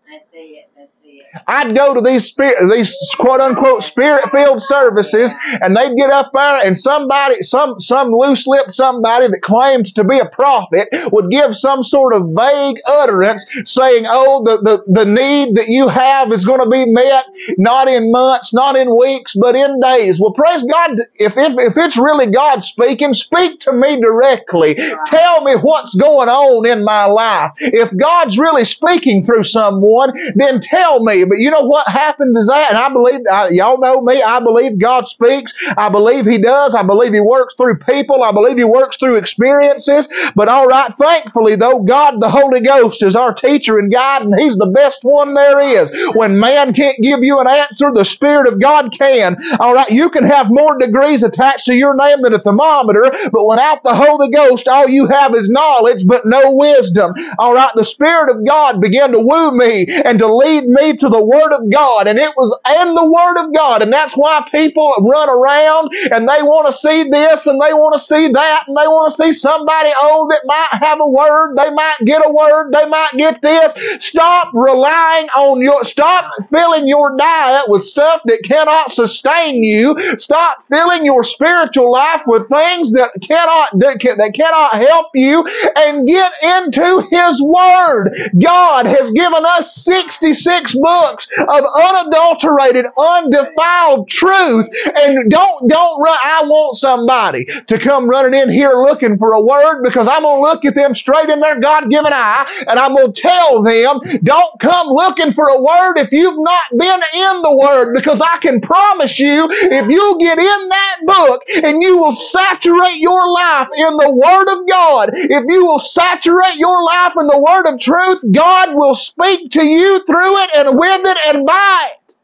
I'd 1.47 1.75
go 1.75 1.93
to 1.93 2.01
these 2.01 2.25
spirit, 2.25 2.57
these 2.71 2.95
quote 3.17 3.41
unquote 3.41 3.83
spirit 3.83 4.29
filled 4.31 4.61
services, 4.61 5.33
and 5.61 5.75
they'd 5.75 5.95
get 5.97 6.11
up 6.11 6.31
there, 6.33 6.61
and 6.65 6.77
somebody, 6.77 7.41
some 7.41 7.79
some 7.79 8.11
loose 8.11 8.47
lipped 8.47 8.73
somebody 8.73 9.27
that 9.27 9.41
claimed 9.41 9.93
to 9.95 10.03
be 10.03 10.19
a 10.19 10.25
prophet 10.25 10.89
would 11.11 11.31
give 11.31 11.55
some 11.55 11.83
sort 11.83 12.13
of 12.13 12.29
vague 12.35 12.77
utterance, 12.87 13.45
saying, 13.65 14.05
"Oh, 14.07 14.43
the 14.43 14.57
the, 14.57 14.83
the 14.87 15.05
need 15.05 15.55
that 15.55 15.67
you 15.67 15.87
have 15.87 16.31
is 16.31 16.45
going 16.45 16.61
to 16.63 16.69
be 16.69 16.85
met 16.85 17.25
not 17.57 17.87
in 17.87 18.11
months, 18.11 18.53
not 18.53 18.75
in 18.75 18.95
weeks, 18.97 19.35
but 19.35 19.55
in 19.55 19.79
days." 19.79 20.19
Well, 20.19 20.33
praise 20.33 20.63
God. 20.63 20.91
If 21.15 21.35
if 21.37 21.53
if 21.57 21.73
it's 21.77 21.97
really 21.97 22.31
God 22.31 22.63
speaking, 22.63 23.13
speak 23.13 23.59
to 23.61 23.73
me 23.73 23.99
directly. 23.99 24.75
Tell 25.07 25.43
me 25.43 25.55
what's 25.55 25.95
going 25.95 26.29
on 26.29 26.65
in 26.65 26.83
my 26.83 27.05
life. 27.05 27.51
If 27.59 27.95
God's 27.97 28.37
really 28.37 28.65
speaking 28.65 29.25
through 29.25 29.43
someone, 29.45 30.13
then 30.35 30.59
tell 30.61 31.03
me. 31.03 31.18
But 31.25 31.39
you 31.39 31.51
know 31.51 31.63
what 31.65 31.87
happened 31.87 32.35
is 32.37 32.47
that, 32.47 32.71
and 32.71 32.77
I 32.77 32.89
believe, 32.91 33.21
uh, 33.29 33.49
y'all 33.51 33.79
know 33.79 34.01
me, 34.01 34.21
I 34.21 34.39
believe 34.39 34.77
God 34.77 35.07
speaks. 35.07 35.53
I 35.77 35.89
believe 35.89 36.25
He 36.25 36.41
does. 36.41 36.75
I 36.75 36.83
believe 36.83 37.13
He 37.13 37.19
works 37.21 37.55
through 37.55 37.79
people. 37.79 38.23
I 38.23 38.31
believe 38.31 38.57
He 38.57 38.63
works 38.63 38.97
through 38.97 39.17
experiences. 39.17 40.07
But 40.35 40.49
all 40.49 40.67
right, 40.67 40.93
thankfully 40.95 41.55
though, 41.55 41.79
God 41.79 42.21
the 42.21 42.29
Holy 42.29 42.61
Ghost 42.61 43.03
is 43.03 43.15
our 43.15 43.33
teacher 43.33 43.77
and 43.79 43.91
guide, 43.91 44.23
and 44.23 44.39
He's 44.39 44.57
the 44.57 44.69
best 44.69 44.99
one 45.03 45.33
there 45.33 45.59
is. 45.59 45.91
When 46.15 46.39
man 46.39 46.73
can't 46.73 46.97
give 47.01 47.23
you 47.23 47.39
an 47.39 47.47
answer, 47.47 47.91
the 47.93 48.05
Spirit 48.05 48.47
of 48.47 48.61
God 48.61 48.91
can. 48.97 49.37
All 49.59 49.73
right, 49.73 49.89
you 49.89 50.09
can 50.09 50.23
have 50.23 50.47
more 50.49 50.77
degrees 50.77 51.23
attached 51.23 51.65
to 51.65 51.75
your 51.75 51.95
name 51.95 52.21
than 52.21 52.33
a 52.33 52.39
thermometer, 52.39 53.11
but 53.31 53.47
without 53.47 53.83
the 53.83 53.95
Holy 53.95 54.29
Ghost, 54.29 54.67
all 54.67 54.87
you 54.89 55.07
have 55.07 55.35
is 55.35 55.49
knowledge, 55.49 56.05
but 56.05 56.25
no 56.25 56.51
wisdom. 56.53 57.13
All 57.37 57.53
right, 57.53 57.71
the 57.75 57.83
Spirit 57.83 58.29
of 58.29 58.45
God 58.45 58.81
began 58.81 59.11
to 59.11 59.19
woo 59.19 59.51
me 59.51 59.87
and 60.05 60.19
to 60.19 60.33
lead 60.33 60.65
me 60.65 60.95
to 60.97 61.08
the 61.11 61.23
Word 61.23 61.53
of 61.53 61.69
God, 61.71 62.07
and 62.07 62.19
it 62.19 62.33
was 62.37 62.57
and 62.65 62.95
the 62.97 63.05
Word 63.05 63.37
of 63.43 63.53
God, 63.53 63.81
and 63.81 63.91
that's 63.93 64.15
why 64.15 64.47
people 64.51 64.93
run 65.01 65.29
around 65.29 65.89
and 66.11 66.27
they 66.27 66.41
want 66.43 66.67
to 66.67 66.73
see 66.73 67.09
this 67.09 67.47
and 67.47 67.59
they 67.61 67.73
want 67.73 67.93
to 67.93 67.99
see 67.99 68.29
that 68.31 68.65
and 68.67 68.77
they 68.77 68.87
want 68.87 69.11
to 69.11 69.15
see 69.15 69.33
somebody 69.33 69.91
oh 69.99 70.27
that 70.29 70.41
might 70.45 70.69
have 70.81 70.99
a 71.01 71.07
word, 71.07 71.55
they 71.57 71.69
might 71.71 71.97
get 72.05 72.25
a 72.25 72.29
word, 72.31 72.71
they 72.73 72.85
might 72.87 73.11
get 73.17 73.41
this. 73.41 74.05
Stop 74.05 74.51
relying 74.53 75.27
on 75.29 75.61
your 75.61 75.83
stop 75.83 76.31
filling 76.49 76.87
your 76.87 77.15
diet 77.17 77.65
with 77.67 77.85
stuff 77.85 78.21
that 78.25 78.41
cannot 78.43 78.91
sustain 78.91 79.63
you. 79.63 80.17
Stop 80.19 80.63
filling 80.69 81.05
your 81.05 81.23
spiritual 81.23 81.91
life 81.91 82.21
with 82.27 82.47
things 82.49 82.93
that 82.93 83.11
cannot 83.21 83.77
that 83.79 83.99
cannot 84.35 84.73
help 84.75 85.07
you 85.15 85.47
and 85.75 86.07
get 86.07 86.31
into 86.43 87.05
His 87.09 87.41
Word. 87.41 88.11
God 88.41 88.85
has 88.85 89.11
given 89.11 89.45
us 89.45 89.75
66 89.83 90.75
books 90.79 90.98
of 91.05 91.65
unadulterated, 91.75 92.85
undefiled 92.97 94.09
truth. 94.09 94.67
And 94.95 95.29
don't, 95.31 95.69
don't 95.69 96.01
run. 96.01 96.17
I 96.23 96.43
want 96.45 96.77
somebody 96.77 97.45
to 97.45 97.79
come 97.79 98.09
running 98.09 98.39
in 98.39 98.49
here 98.51 98.73
looking 98.73 99.17
for 99.17 99.33
a 99.33 99.41
word 99.41 99.83
because 99.83 100.07
I'm 100.07 100.23
going 100.23 100.37
to 100.43 100.49
look 100.49 100.65
at 100.65 100.75
them 100.75 100.95
straight 100.95 101.29
in 101.29 101.39
their 101.39 101.59
God 101.59 101.89
given 101.89 102.11
eye 102.13 102.65
and 102.67 102.79
I'm 102.79 102.95
going 102.95 103.13
to 103.13 103.21
tell 103.21 103.63
them, 103.63 103.99
don't 104.23 104.59
come 104.59 104.87
looking 104.87 105.33
for 105.33 105.47
a 105.47 105.61
word 105.61 105.97
if 105.97 106.11
you've 106.11 106.39
not 106.39 106.63
been 106.71 107.01
in 107.15 107.41
the 107.41 107.55
Word 107.55 107.93
because 107.93 108.21
I 108.21 108.37
can 108.39 108.61
promise 108.61 109.19
you, 109.19 109.47
if 109.51 109.87
you 109.89 110.17
get 110.19 110.37
in 110.37 110.69
that 110.69 110.97
book 111.05 111.43
and 111.63 111.81
you 111.81 111.97
will 111.97 112.13
saturate 112.15 112.97
your 112.97 113.31
life 113.31 113.67
in 113.75 113.97
the 113.97 114.11
Word 114.11 114.47
of 114.49 114.67
God, 114.69 115.11
if 115.13 115.43
you 115.47 115.65
will 115.65 115.79
saturate 115.79 116.55
your 116.55 116.83
life 116.83 117.13
in 117.19 117.27
the 117.27 117.39
Word 117.39 117.71
of 117.71 117.79
truth, 117.79 118.23
God 118.31 118.75
will 118.75 118.95
speak 118.95 119.51
to 119.51 119.65
you 119.65 120.03
through 120.05 120.37
it 120.43 120.49
and 120.55 120.77
with 120.97 121.05
it 121.05 121.35
and 121.35 121.45
by 121.45 121.89
it. 121.91 122.15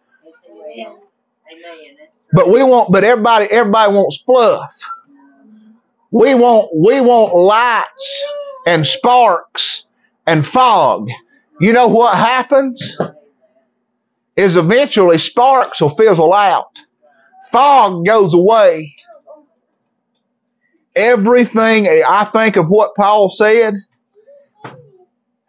But 2.33 2.49
we 2.49 2.63
want, 2.63 2.91
but 2.91 3.03
everybody, 3.03 3.45
everybody 3.45 3.93
wants 3.93 4.17
fluff. 4.17 4.75
We 6.11 6.33
want, 6.35 6.69
we 6.77 7.01
want 7.01 7.35
lights 7.35 8.23
and 8.65 8.85
sparks 8.85 9.85
and 10.25 10.45
fog. 10.45 11.09
You 11.59 11.73
know 11.73 11.87
what 11.87 12.15
happens? 12.15 12.97
Is 14.35 14.57
eventually 14.57 15.17
sparks 15.17 15.81
will 15.81 15.95
fizzle 15.95 16.33
out. 16.33 16.77
Fog 17.51 18.05
goes 18.05 18.33
away. 18.33 18.95
Everything, 20.95 21.87
I 21.87 22.25
think 22.25 22.57
of 22.57 22.67
what 22.67 22.95
Paul 22.95 23.29
said. 23.29 23.75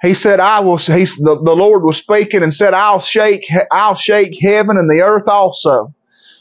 He 0.02 0.14
said, 0.14 0.40
I 0.40 0.61
will, 0.61 0.78
he, 0.78 1.04
the, 1.06 1.40
the 1.44 1.56
Lord 1.56 1.82
was 1.85 1.98
speaking 1.98 2.42
and 2.42 2.54
said, 2.54 2.74
I'll 2.74 3.00
shake, 3.00 3.46
I'll 3.72 3.96
shake 3.96 4.38
heaven 4.40 4.78
and 4.78 4.90
the 4.90 5.02
earth 5.04 5.28
also. 5.28 5.94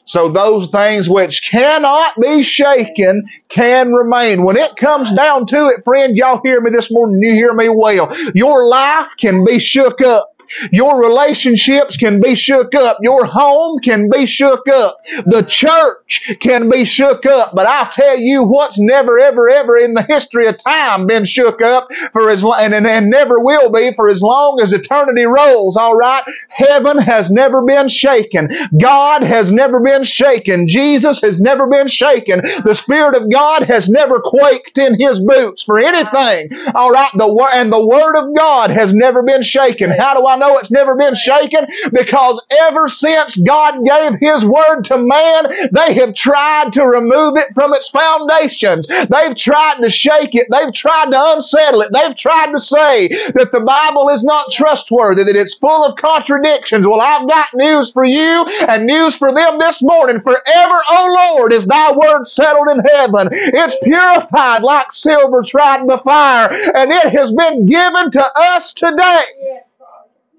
So 0.05 0.29
those 0.29 0.69
things 0.69 1.09
which 1.09 1.49
cannot 1.49 2.19
be 2.21 2.43
shaken 2.43 3.25
can 3.49 3.93
remain. 3.93 4.43
When 4.45 4.57
it 4.57 4.75
comes 4.77 5.11
down 5.13 5.47
to 5.47 5.67
it, 5.69 5.83
friend, 5.85 6.17
y'all 6.17 6.41
hear 6.43 6.61
me 6.61 6.71
this 6.71 6.91
morning, 6.91 7.21
you 7.23 7.33
hear 7.33 7.53
me 7.53 7.69
well. 7.69 8.15
Your 8.35 8.67
life 8.67 9.11
can 9.19 9.45
be 9.45 9.59
shook 9.59 10.01
up. 10.01 10.34
Your 10.71 11.01
relationships 11.01 11.97
can 11.97 12.19
be 12.21 12.35
shook 12.35 12.75
up. 12.75 12.97
Your 13.01 13.25
home 13.25 13.79
can 13.79 14.09
be 14.09 14.25
shook 14.25 14.67
up. 14.67 14.97
The 15.25 15.43
church 15.43 16.37
can 16.39 16.69
be 16.69 16.85
shook 16.85 17.25
up. 17.25 17.53
But 17.55 17.67
I'll 17.67 17.91
tell 17.91 18.19
you 18.19 18.43
what's 18.43 18.79
never, 18.79 19.19
ever, 19.19 19.49
ever 19.49 19.77
in 19.77 19.93
the 19.93 20.03
history 20.03 20.47
of 20.47 20.57
time 20.57 21.07
been 21.07 21.25
shook 21.25 21.61
up 21.61 21.89
for 22.13 22.29
as 22.29 22.43
and, 22.43 22.73
and, 22.73 22.87
and 22.87 23.09
never 23.09 23.39
will 23.39 23.71
be 23.71 23.93
for 23.95 24.09
as 24.09 24.21
long 24.21 24.59
as 24.61 24.73
eternity 24.73 25.25
rolls. 25.25 25.77
All 25.77 25.95
right. 25.95 26.23
Heaven 26.49 26.97
has 26.97 27.31
never 27.31 27.63
been 27.63 27.87
shaken. 27.87 28.49
God 28.79 29.23
has 29.23 29.51
never 29.51 29.81
been 29.81 30.03
shaken. 30.03 30.67
Jesus 30.67 31.21
has 31.21 31.39
never 31.39 31.67
been 31.69 31.87
shaken. 31.87 32.41
The 32.63 32.75
Spirit 32.75 33.15
of 33.15 33.31
God 33.31 33.63
has 33.63 33.89
never 33.89 34.19
quaked 34.21 34.77
in 34.77 34.99
His 34.99 35.19
boots 35.19 35.63
for 35.63 35.79
anything. 35.79 36.49
All 36.75 36.91
right. 36.91 37.11
The 37.15 37.27
and 37.53 37.71
the 37.71 37.85
Word 37.85 38.15
of 38.17 38.35
God 38.35 38.71
has 38.71 38.93
never 38.93 39.23
been 39.23 39.43
shaken. 39.43 39.91
How 39.91 40.17
do 40.19 40.25
I 40.25 40.34
I 40.35 40.37
know 40.37 40.57
it's 40.57 40.71
never 40.71 40.97
been 40.97 41.15
shaken? 41.15 41.65
Because 41.93 42.45
ever 42.59 42.89
since 42.89 43.37
God 43.37 43.85
gave 43.85 44.19
His 44.19 44.43
word 44.43 44.83
to 44.85 44.97
man, 44.97 45.69
they 45.71 45.93
have 45.93 46.13
tried 46.13 46.73
to 46.73 46.85
remove 46.85 47.37
it 47.37 47.53
from 47.55 47.73
its 47.73 47.89
foundations. 47.89 48.87
They've 48.87 49.35
tried 49.35 49.77
to 49.81 49.89
shake 49.89 50.35
it. 50.35 50.47
They've 50.51 50.73
tried 50.73 51.11
to 51.11 51.33
unsettle 51.33 51.81
it. 51.81 51.91
They've 51.93 52.15
tried 52.15 52.51
to 52.51 52.59
say 52.59 53.07
that 53.07 53.51
the 53.53 53.61
Bible 53.61 54.09
is 54.09 54.25
not 54.25 54.51
trustworthy, 54.51 55.23
that 55.23 55.37
it's 55.37 55.55
full 55.55 55.85
of 55.85 55.95
contradictions. 55.95 56.85
Well, 56.85 57.01
I've 57.01 57.29
got 57.29 57.47
news 57.53 57.91
for 57.91 58.03
you 58.03 58.45
and 58.67 58.85
news 58.85 59.15
for 59.15 59.33
them 59.33 59.57
this 59.57 59.81
morning. 59.81 60.21
Forever, 60.21 60.79
O 60.89 61.33
Lord, 61.33 61.53
is 61.53 61.65
thy 61.65 61.93
word 61.93 62.25
settled 62.25 62.67
in 62.71 62.79
heaven. 62.79 63.29
It's 63.31 63.77
purified 63.83 64.63
like 64.63 64.91
silver 64.91 65.43
tried 65.43 65.87
by 65.87 65.97
fire, 65.99 66.49
and 66.75 66.91
it 66.91 67.17
has 67.17 67.31
been 67.31 67.65
given 67.65 68.11
to 68.11 68.31
us 68.35 68.73
today. 68.73 69.63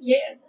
Yes. 0.06 0.45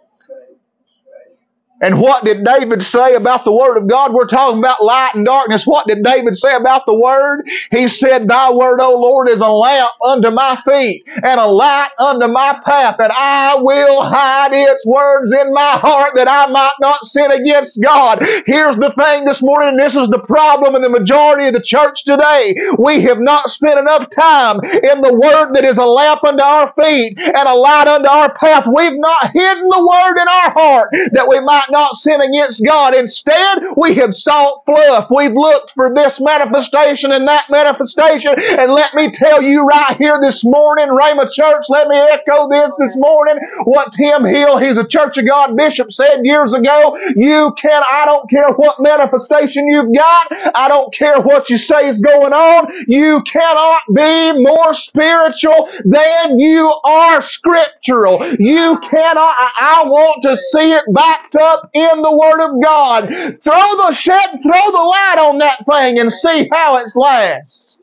And 1.80 2.00
what 2.00 2.24
did 2.24 2.44
David 2.44 2.82
say 2.82 3.14
about 3.14 3.44
the 3.44 3.52
Word 3.52 3.76
of 3.78 3.88
God? 3.88 4.12
We're 4.14 4.26
talking 4.26 4.58
about 4.58 4.82
light 4.82 5.12
and 5.14 5.24
darkness. 5.24 5.66
What 5.66 5.86
did 5.86 6.02
David 6.04 6.36
say 6.36 6.54
about 6.54 6.86
the 6.86 6.94
Word? 6.94 7.48
He 7.70 7.88
said, 7.88 8.28
Thy 8.28 8.50
Word, 8.52 8.80
O 8.80 8.98
Lord, 9.00 9.28
is 9.28 9.40
a 9.40 9.48
lamp 9.50 9.90
unto 10.04 10.30
my 10.30 10.56
feet 10.66 11.04
and 11.22 11.40
a 11.40 11.46
light 11.46 11.90
unto 11.98 12.26
my 12.28 12.60
path, 12.64 12.96
and 12.98 13.12
I 13.14 13.56
will 13.60 14.02
hide 14.02 14.52
its 14.52 14.86
words 14.86 15.32
in 15.32 15.52
my 15.52 15.72
heart 15.78 16.12
that 16.16 16.28
I 16.28 16.46
might 16.50 16.74
not 16.80 17.04
sin 17.06 17.30
against 17.30 17.80
God. 17.80 18.20
Here's 18.46 18.76
the 18.76 18.92
thing 18.92 19.24
this 19.24 19.42
morning, 19.42 19.70
and 19.70 19.78
this 19.78 19.96
is 19.96 20.08
the 20.08 20.20
problem 20.20 20.74
in 20.74 20.82
the 20.82 20.88
majority 20.88 21.46
of 21.48 21.54
the 21.54 21.62
church 21.62 22.04
today. 22.04 22.54
We 22.78 23.02
have 23.02 23.20
not 23.20 23.50
spent 23.50 23.78
enough 23.78 24.10
time 24.10 24.60
in 24.64 25.00
the 25.00 25.14
Word 25.14 25.54
that 25.54 25.64
is 25.64 25.78
a 25.78 25.86
lamp 25.86 26.24
unto 26.24 26.42
our 26.42 26.72
feet 26.82 27.18
and 27.18 27.48
a 27.48 27.54
light 27.54 27.88
unto 27.88 28.08
our 28.08 28.34
path. 28.34 28.66
We've 28.66 28.98
not 28.98 29.30
hidden 29.32 29.68
the 29.68 29.86
Word 29.86 30.22
in 30.22 30.28
our 30.28 30.50
heart 30.52 30.90
that 31.12 31.28
we 31.28 31.40
might 31.40 31.67
not 31.70 31.94
sin 31.96 32.20
against 32.20 32.64
God. 32.64 32.94
Instead, 32.94 33.62
we 33.76 33.94
have 33.96 34.14
sought 34.14 34.64
fluff. 34.66 35.08
We've 35.14 35.32
looked 35.32 35.72
for 35.72 35.94
this 35.94 36.20
manifestation 36.20 37.12
and 37.12 37.26
that 37.28 37.46
manifestation. 37.50 38.34
And 38.58 38.72
let 38.72 38.94
me 38.94 39.10
tell 39.10 39.42
you 39.42 39.62
right 39.64 39.96
here 39.98 40.18
this 40.20 40.44
morning, 40.44 40.88
Rhema 40.88 41.30
Church, 41.32 41.64
let 41.68 41.88
me 41.88 41.96
echo 41.96 42.48
this 42.48 42.74
this 42.78 42.96
morning. 42.96 43.36
What 43.64 43.92
Tim 43.92 44.24
Hill, 44.24 44.58
he's 44.58 44.78
a 44.78 44.86
Church 44.86 45.18
of 45.18 45.26
God 45.26 45.56
bishop, 45.56 45.92
said 45.92 46.20
years 46.24 46.54
ago. 46.54 46.98
You 47.16 47.54
can, 47.58 47.82
I 47.90 48.04
don't 48.06 48.28
care 48.30 48.50
what 48.52 48.80
manifestation 48.80 49.68
you've 49.68 49.94
got. 49.94 50.26
I 50.54 50.68
don't 50.68 50.92
care 50.94 51.20
what 51.20 51.50
you 51.50 51.58
say 51.58 51.88
is 51.88 52.00
going 52.00 52.32
on. 52.32 52.72
You 52.86 53.22
cannot 53.22 53.82
be 53.94 54.42
more 54.42 54.74
spiritual 54.74 55.68
than 55.84 56.38
you 56.38 56.72
are 56.84 57.22
scriptural. 57.22 58.24
You 58.38 58.78
cannot, 58.78 59.18
I, 59.18 59.50
I 59.60 59.84
want 59.86 60.22
to 60.24 60.36
see 60.36 60.72
it 60.72 60.84
backed 60.92 61.36
up 61.36 61.57
up 61.58 61.70
in 61.74 62.02
the 62.02 62.16
Word 62.16 62.44
of 62.44 62.62
God. 62.62 63.08
Throw 63.42 63.76
the 63.76 63.92
shed, 63.92 64.30
throw 64.42 64.70
the 64.70 64.78
light 64.78 65.16
on 65.18 65.38
that 65.38 65.64
thing 65.70 65.98
and 65.98 66.12
see 66.12 66.48
how 66.52 66.76
it 66.76 66.90
lasts. 66.94 67.78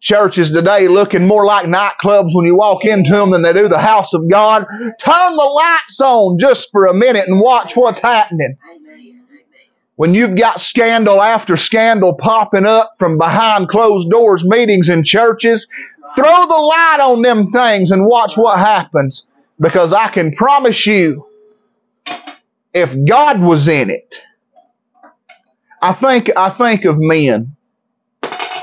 churches 0.00 0.50
today 0.50 0.88
looking 0.88 1.26
more 1.26 1.44
like 1.44 1.66
nightclubs 1.66 2.34
when 2.34 2.46
you 2.46 2.56
walk 2.56 2.84
into 2.84 3.10
them 3.10 3.30
than 3.30 3.42
they 3.42 3.52
do 3.52 3.68
the 3.68 3.78
house 3.78 4.12
of 4.14 4.28
God. 4.28 4.66
Turn 4.98 5.36
the 5.36 5.42
lights 5.42 6.00
on 6.00 6.38
just 6.38 6.70
for 6.72 6.86
a 6.86 6.94
minute 6.94 7.28
and 7.28 7.40
watch 7.40 7.76
what's 7.76 8.00
happening. 8.00 8.56
When 9.96 10.14
you've 10.14 10.36
got 10.36 10.60
scandal 10.60 11.20
after 11.20 11.58
scandal 11.58 12.16
popping 12.16 12.64
up 12.64 12.94
from 12.98 13.18
behind 13.18 13.68
closed 13.68 14.08
doors 14.08 14.42
meetings 14.44 14.88
in 14.88 15.04
churches, 15.04 15.68
throw 16.16 16.46
the 16.46 16.54
light 16.54 16.98
on 17.00 17.20
them 17.20 17.50
things 17.50 17.90
and 17.90 18.06
watch 18.06 18.36
what 18.36 18.58
happens. 18.58 19.26
Because 19.60 19.92
I 19.92 20.08
can 20.08 20.32
promise 20.34 20.86
you, 20.86 21.26
if 22.72 22.94
God 23.06 23.40
was 23.40 23.68
in 23.68 23.90
it, 23.90 24.20
I 25.82 25.92
think 25.92 26.30
I 26.36 26.50
think 26.50 26.84
of 26.84 26.96
men 26.98 27.56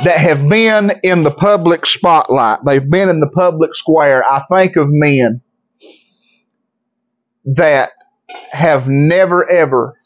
that 0.03 0.19
have 0.19 0.47
been 0.47 0.91
in 1.03 1.23
the 1.23 1.31
public 1.31 1.85
spotlight. 1.85 2.59
They've 2.65 2.87
been 2.89 3.09
in 3.09 3.19
the 3.19 3.29
public 3.29 3.75
square. 3.75 4.23
I 4.23 4.43
think 4.49 4.75
of 4.75 4.87
men 4.89 5.41
that 7.45 7.91
have 8.51 8.87
never 8.87 9.49
ever 9.49 9.99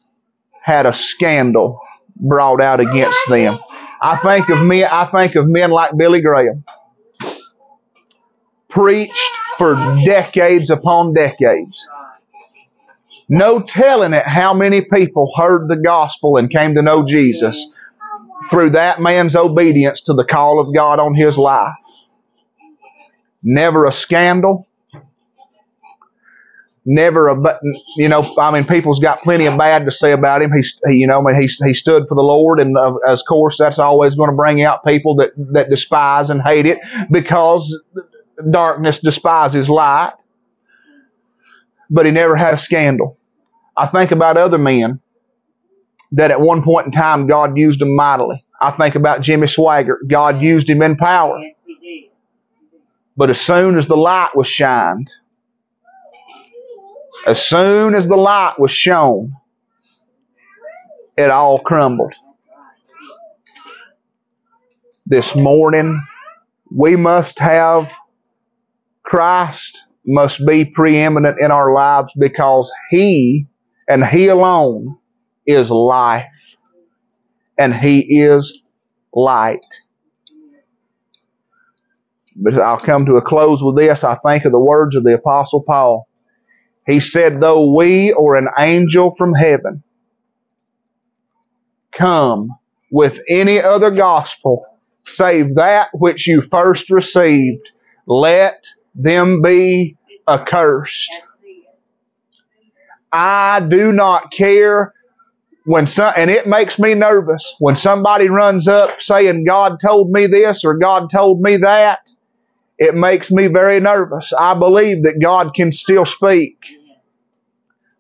had 0.62 0.86
a 0.86 0.93
scandal 0.93 1.82
brought 2.15 2.62
out 2.62 2.80
against 2.80 3.19
them. 3.30 3.58
I 4.01 4.15
think 4.17 4.49
of 4.49 4.65
men 4.65 4.88
I 4.91 5.06
think 5.06 5.36
of 5.36 5.47
men 5.47 5.71
like 5.71 5.97
Billy 5.97 6.21
Graham. 6.21 6.63
Preached 8.69 9.30
for 9.57 9.75
decades 10.05 10.69
upon 10.69 11.13
decades. 11.13 11.87
No 13.29 13.61
telling 13.61 14.13
it 14.13 14.25
how 14.25 14.53
many 14.53 14.81
people 14.81 15.31
heard 15.37 15.69
the 15.69 15.77
gospel 15.77 16.37
and 16.37 16.49
came 16.49 16.75
to 16.75 16.81
know 16.81 17.05
Jesus 17.05 17.71
through 18.49 18.71
that 18.71 18.99
man's 18.99 19.35
obedience 19.35 20.01
to 20.01 20.13
the 20.13 20.25
call 20.25 20.59
of 20.59 20.73
God 20.75 20.99
on 20.99 21.15
his 21.15 21.37
life. 21.37 21.75
Never 23.43 23.85
a 23.85 23.91
scandal. 23.91 24.67
Never 26.83 27.27
a, 27.27 27.35
but 27.35 27.61
you 27.95 28.09
know, 28.09 28.35
I 28.37 28.51
mean, 28.51 28.65
people's 28.65 28.99
got 28.99 29.21
plenty 29.21 29.45
of 29.45 29.55
bad 29.55 29.85
to 29.85 29.91
say 29.91 30.13
about 30.13 30.41
him. 30.41 30.51
He's, 30.51 30.79
he, 30.87 30.95
you 30.95 31.07
know, 31.07 31.19
I 31.19 31.31
mean, 31.31 31.41
he, 31.41 31.47
he 31.63 31.75
stood 31.75 32.07
for 32.09 32.15
the 32.15 32.23
Lord, 32.23 32.59
and 32.59 32.75
uh, 32.75 32.95
of 33.07 33.19
course, 33.29 33.57
that's 33.59 33.77
always 33.77 34.15
going 34.15 34.31
to 34.31 34.35
bring 34.35 34.63
out 34.63 34.83
people 34.83 35.15
that, 35.17 35.31
that 35.53 35.69
despise 35.69 36.31
and 36.31 36.41
hate 36.41 36.65
it 36.65 36.79
because 37.11 37.79
darkness 38.49 38.99
despises 38.99 39.69
light. 39.69 40.13
But 41.89 42.06
he 42.06 42.12
never 42.12 42.36
had 42.36 42.54
a 42.54 42.58
scandal. 42.58 43.17
I 43.77 43.88
think 43.88 44.12
about 44.12 44.38
other 44.38 44.58
men 44.58 45.01
that 46.13 46.32
at 46.32 46.39
one 46.39 46.63
point 46.63 46.86
in 46.86 46.91
time 46.91 47.27
God 47.27 47.58
used 47.58 47.82
him 47.82 47.95
mightily. 47.95 48.45
I 48.62 48.71
think 48.71 48.95
about 48.95 49.21
Jimmy 49.21 49.47
Swaggart. 49.47 50.08
God 50.08 50.41
used 50.41 50.69
him 50.69 50.82
in 50.82 50.95
power. 50.95 51.39
But 53.17 53.30
as 53.30 53.41
soon 53.41 53.77
as 53.77 53.88
the 53.88 53.97
light 53.97 54.30
was 54.36 54.47
shined, 54.47 55.10
as 57.25 57.45
soon 57.45 57.93
as 57.93 58.08
the 58.08 58.15
light 58.15 58.56
was 58.58 58.71
shown, 58.71 59.34
it 61.17 61.30
all 61.30 61.60
crumbled. 61.60 62.13
This 65.06 65.36
morning, 65.36 66.01
we 66.73 66.95
must 66.95 67.38
have 67.39 67.93
Christ 69.12 69.84
must 70.06 70.47
be 70.47 70.63
preeminent 70.63 71.38
in 71.41 71.52
our 71.52 71.74
lives 71.74 72.13
because 72.17 72.71
He 72.89 73.45
and 73.89 74.06
He 74.06 74.30
alone 74.30 74.97
is 75.45 75.69
life, 75.69 76.56
and 77.58 77.76
He 77.76 78.21
is 78.21 78.63
light. 79.13 79.60
But 82.38 82.54
I'll 82.54 82.80
come 82.80 83.06
to 83.06 83.17
a 83.17 83.21
close 83.21 83.62
with 83.62 83.76
this. 83.76 84.06
I 84.06 84.15
think 84.15 84.45
of 84.45 84.54
the 84.54 84.60
words 84.60 84.95
of 84.95 85.04
the 85.04 85.15
Apostle 85.15 85.63
Paul. 85.63 86.08
He 86.88 87.02
said, 87.02 87.41
Though 87.41 87.76
we 87.76 88.13
or 88.13 88.38
an 88.38 88.47
angel 88.58 89.13
from 89.17 89.34
heaven 89.34 89.84
come 91.91 92.47
with 92.89 93.19
any 93.28 93.60
other 93.62 93.91
gospel 93.91 94.65
save 95.04 95.56
that 95.56 95.89
which 95.95 96.28
you 96.28 96.43
first 96.50 96.89
received, 96.89 97.71
let 98.08 98.63
them 98.95 99.41
be 99.41 99.97
accursed. 100.27 101.12
I 103.12 103.60
do 103.67 103.91
not 103.91 104.32
care 104.32 104.93
when 105.65 105.86
some, 105.86 106.13
and 106.15 106.32
it 106.32 106.47
makes 106.47 106.80
me 106.80 106.93
nervous 106.93 107.56
when 107.60 107.75
somebody 107.75 108.30
runs 108.30 108.67
up 108.67 109.01
saying 109.01 109.43
God 109.45 109.80
told 109.80 110.12
me 110.12 110.27
this 110.27 110.63
or 110.63 110.77
God 110.77 111.10
told 111.10 111.41
me 111.41 111.58
that. 111.58 111.99
It 112.80 112.95
makes 112.95 113.30
me 113.30 113.45
very 113.45 113.80
nervous. 113.80 114.34
I 114.34 114.56
believe 114.56 115.04
that 115.04 115.21
God 115.21 115.54
can 115.54 115.71
still 115.71 116.06
speak. 116.06 116.58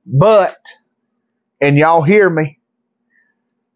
But, 0.07 0.57
and 1.61 1.77
y'all 1.77 2.01
hear 2.01 2.29
me, 2.31 2.57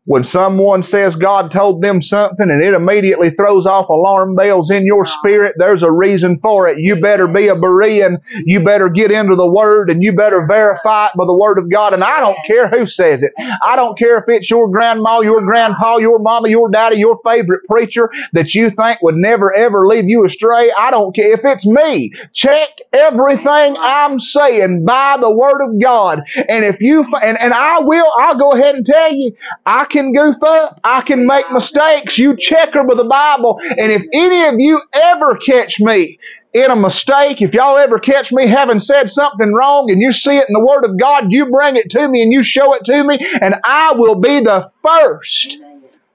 when 0.05 0.23
someone 0.23 0.83
says 0.83 1.15
God 1.15 1.49
told 1.51 1.81
them 1.81 2.01
something 2.01 2.49
and 2.49 2.63
it 2.63 2.73
immediately 2.73 3.31
throws 3.31 3.65
off 3.65 3.89
alarm 3.89 4.35
bells 4.35 4.69
in 4.69 4.85
your 4.85 5.03
spirit, 5.05 5.55
there's 5.57 5.83
a 5.83 5.91
reason 5.91 6.39
for 6.39 6.67
it. 6.67 6.79
You 6.79 6.95
better 6.95 7.27
be 7.27 7.47
a 7.47 7.55
Berean. 7.55 8.21
You 8.45 8.63
better 8.63 8.89
get 8.89 9.11
into 9.11 9.35
the 9.35 9.51
Word 9.51 9.89
and 9.89 10.03
you 10.03 10.13
better 10.13 10.45
verify 10.47 11.07
it 11.07 11.13
by 11.17 11.25
the 11.25 11.33
Word 11.33 11.57
of 11.57 11.69
God. 11.71 11.93
And 11.93 12.03
I 12.03 12.19
don't 12.19 12.37
care 12.45 12.67
who 12.67 12.87
says 12.87 13.23
it. 13.23 13.33
I 13.63 13.75
don't 13.75 13.97
care 13.97 14.17
if 14.19 14.25
it's 14.27 14.49
your 14.49 14.69
grandma, 14.69 15.21
your 15.21 15.41
grandpa, 15.41 15.97
your 15.97 16.19
mama, 16.19 16.49
your 16.49 16.69
daddy, 16.69 16.97
your 16.97 17.19
favorite 17.25 17.63
preacher 17.65 18.09
that 18.33 18.53
you 18.53 18.69
think 18.69 19.01
would 19.01 19.15
never 19.15 19.53
ever 19.55 19.87
leave 19.87 20.07
you 20.07 20.23
astray. 20.23 20.71
I 20.77 20.91
don't 20.91 21.15
care 21.15 21.33
if 21.33 21.41
it's 21.43 21.65
me. 21.65 22.11
Check 22.33 22.69
everything 22.93 23.75
I'm 23.79 24.19
saying 24.19 24.85
by 24.85 25.17
the 25.19 25.31
Word 25.31 25.63
of 25.63 25.81
God. 25.81 26.21
And 26.47 26.63
if 26.63 26.79
you, 26.79 27.05
and, 27.23 27.39
and 27.39 27.53
I 27.53 27.79
will, 27.79 28.11
I'll 28.19 28.37
go 28.37 28.51
ahead 28.51 28.75
and 28.75 28.85
tell 28.85 29.11
you, 29.11 29.35
I 29.65 29.85
can 29.95 30.11
goof 30.11 30.43
up. 30.43 30.79
I 30.83 31.01
can 31.01 31.25
make 31.25 31.49
mistakes. 31.51 32.17
You 32.17 32.35
check 32.35 32.73
her 32.73 32.85
with 32.85 32.97
the 32.97 33.05
Bible. 33.05 33.59
And 33.61 33.91
if 33.91 34.05
any 34.13 34.43
of 34.45 34.59
you 34.59 34.81
ever 34.93 35.37
catch 35.37 35.79
me 35.79 36.19
in 36.53 36.69
a 36.69 36.75
mistake, 36.75 37.41
if 37.41 37.53
y'all 37.53 37.77
ever 37.77 37.97
catch 37.97 38.31
me 38.31 38.45
having 38.47 38.79
said 38.79 39.09
something 39.09 39.53
wrong 39.53 39.89
and 39.89 40.01
you 40.01 40.11
see 40.11 40.35
it 40.37 40.49
in 40.49 40.53
the 40.53 40.65
Word 40.65 40.83
of 40.83 40.99
God, 40.99 41.31
you 41.31 41.49
bring 41.49 41.77
it 41.77 41.89
to 41.91 42.07
me 42.09 42.21
and 42.21 42.33
you 42.33 42.43
show 42.43 42.73
it 42.73 42.83
to 42.85 43.03
me, 43.05 43.17
and 43.41 43.55
I 43.63 43.93
will 43.93 44.19
be 44.19 44.41
the 44.41 44.69
first 44.85 45.59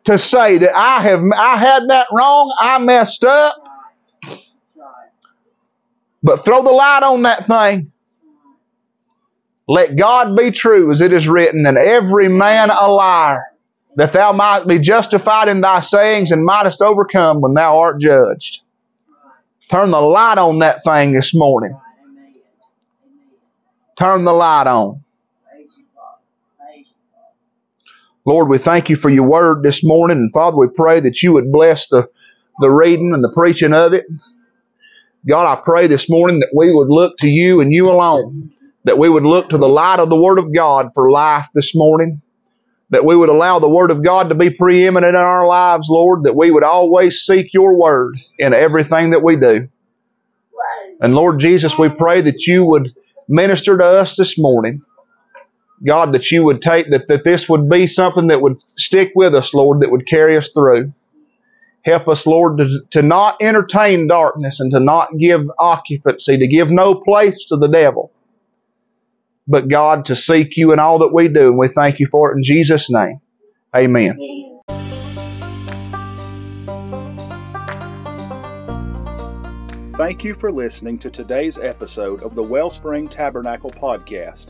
to 0.05 0.19
say 0.19 0.59
that 0.59 0.77
I 0.77 1.01
have 1.03 1.23
I 1.35 1.57
had 1.57 1.89
that 1.89 2.09
wrong, 2.13 2.55
I 2.59 2.79
messed 2.79 3.25
up. 3.25 3.57
But 6.23 6.45
throw 6.45 6.63
the 6.63 6.71
light 6.71 7.03
on 7.03 7.23
that 7.23 7.47
thing. 7.47 7.93
Let 9.67 9.97
God 9.97 10.37
be 10.37 10.51
true 10.51 10.91
as 10.91 11.01
it 11.01 11.13
is 11.13 11.29
written, 11.29 11.65
and 11.65 11.79
every 11.79 12.29
man 12.29 12.71
a 12.71 12.89
liar 12.89 13.50
that 13.97 14.13
thou 14.13 14.33
might 14.33 14.67
be 14.67 14.79
justified 14.79 15.49
in 15.49 15.61
thy 15.61 15.81
sayings 15.81 16.31
and 16.31 16.45
mightest 16.45 16.81
overcome 16.81 17.41
when 17.41 17.55
thou 17.55 17.79
art 17.79 18.01
judged. 18.01 18.63
Turn 19.69 19.91
the 19.91 20.01
light 20.01 20.39
on 20.39 20.61
that 20.61 20.83
thing 20.85 21.13
this 21.13 21.35
morning. 21.35 21.79
Turn 23.97 24.25
the 24.25 24.33
light 24.33 24.67
on. 24.67 25.05
Lord, 28.27 28.49
we 28.49 28.59
thank 28.59 28.91
you 28.91 28.97
for 28.97 29.09
your 29.09 29.27
word 29.27 29.63
this 29.63 29.83
morning. 29.83 30.19
And 30.19 30.33
Father, 30.33 30.57
we 30.57 30.69
pray 30.69 31.01
that 31.01 31.23
you 31.23 31.33
would 31.33 31.51
bless 31.51 31.89
the, 31.89 32.09
the 32.61 32.71
reading 32.71 33.13
and 33.15 33.25
the 33.25 33.33
preaching 33.33 33.73
of 33.73 33.93
it. 33.93 34.07
God, 35.29 35.51
I 35.51 35.61
pray 35.61 35.87
this 35.87 36.09
morning 36.09 36.41
that 36.41 36.53
we 36.55 36.73
would 36.73 36.89
look 36.89 37.17
to 37.19 37.29
you 37.29 37.61
and 37.61 37.73
you 37.73 37.89
alone. 37.91 38.51
That 38.85 38.99
we 38.99 39.09
would 39.09 39.25
look 39.25 39.51
to 39.51 39.59
the 39.59 39.69
light 39.69 40.01
of 40.01 40.11
the 40.11 40.21
Word 40.21 40.39
of 40.39 40.55
God 40.55 40.91
for 40.95 41.11
life 41.11 41.47
this 41.55 41.75
morning 41.75 42.23
that 42.91 43.05
we 43.05 43.17
would 43.17 43.29
allow 43.29 43.59
the 43.59 43.69
Word 43.69 43.91
of 43.91 44.05
God 44.05 44.29
to 44.29 44.35
be 44.35 44.51
preeminent 44.51 45.11
in 45.11 45.21
our 45.21 45.47
lives, 45.47 45.89
Lord, 45.89 46.25
that 46.25 46.37
we 46.37 46.51
would 46.51 46.65
always 46.65 47.21
seek 47.21 47.55
your 47.55 47.75
Word 47.77 48.17
in 48.39 48.53
everything 48.53 49.11
that 49.11 49.23
we 49.23 49.37
do. 49.37 49.69
And 51.01 51.15
Lord 51.15 51.39
Jesus, 51.39 51.79
we 51.79 51.89
pray 51.89 52.21
that 52.21 52.47
you 52.47 52.65
would 52.65 52.93
minister 53.29 53.79
to 53.79 53.85
us 53.85 54.17
this 54.17 54.37
morning. 54.37 54.83
God, 55.87 56.13
that 56.13 56.31
you 56.31 56.45
would 56.45 56.61
take, 56.61 56.91
that, 56.91 57.09
that 57.09 57.25
this 57.25 57.49
would 57.49 57.71
be 57.71 57.87
something 57.87 58.27
that 58.27 58.43
would 58.43 58.59
stick 58.77 59.13
with 59.15 59.35
us, 59.35 59.55
Lord, 59.55 59.81
that 59.81 59.91
would 59.91 60.07
carry 60.07 60.37
us 60.37 60.51
through. 60.53 60.93
Help 61.83 62.09
us, 62.09 62.27
Lord, 62.27 62.59
to, 62.59 62.81
to 62.91 63.01
not 63.01 63.41
entertain 63.41 64.07
darkness 64.07 64.61
and 64.61 64.71
to 64.73 64.81
not 64.81 65.17
give 65.19 65.51
occupancy, 65.59 66.37
to 66.37 66.47
give 66.47 66.71
no 66.71 66.97
place 66.97 67.47
to 67.47 67.57
the 67.57 67.69
devil 67.69 68.13
but 69.51 69.69
God 69.69 70.07
to 70.07 70.15
seek 70.15 70.57
you 70.57 70.73
in 70.73 70.79
all 70.79 71.01
that 71.01 71.13
we 71.13 71.27
do. 71.27 71.49
And 71.49 71.59
we 71.59 71.67
thank 71.67 71.99
you 71.99 72.07
for 72.11 72.31
it 72.31 72.37
in 72.37 72.45
Jesus' 72.45 72.89
name. 72.89 73.21
Amen. 73.77 74.17
Thank 79.97 80.25
you 80.25 80.35
for 80.35 80.53
listening 80.53 80.99
to 81.01 81.11
today's 81.11 81.59
episode 81.59 82.23
of 82.23 82.35
the 82.35 82.43
Wellspring 82.43 83.09
Tabernacle 83.09 83.71
Podcast. 83.71 84.47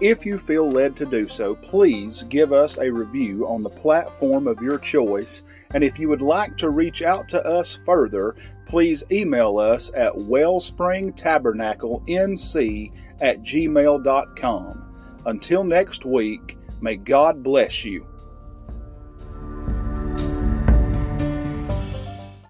If 0.00 0.24
you 0.26 0.38
feel 0.38 0.68
led 0.68 0.96
to 0.96 1.06
do 1.06 1.28
so, 1.28 1.54
please 1.54 2.24
give 2.28 2.52
us 2.52 2.78
a 2.78 2.90
review 2.90 3.46
on 3.48 3.62
the 3.62 3.70
platform 3.70 4.46
of 4.46 4.60
your 4.60 4.78
choice. 4.78 5.42
And 5.74 5.82
if 5.82 5.98
you 5.98 6.10
would 6.10 6.22
like 6.22 6.58
to 6.58 6.70
reach 6.70 7.02
out 7.02 7.28
to 7.30 7.44
us 7.44 7.78
further, 7.86 8.36
please 8.66 9.02
email 9.10 9.58
us 9.58 9.90
at 9.94 10.12
wellspringtabernaclenc 10.12 12.92
at 13.22 13.42
gmail.com. 13.42 14.84
Until 15.24 15.64
next 15.64 16.04
week, 16.04 16.58
may 16.80 16.96
God 16.96 17.42
bless 17.42 17.84
you. 17.84 18.06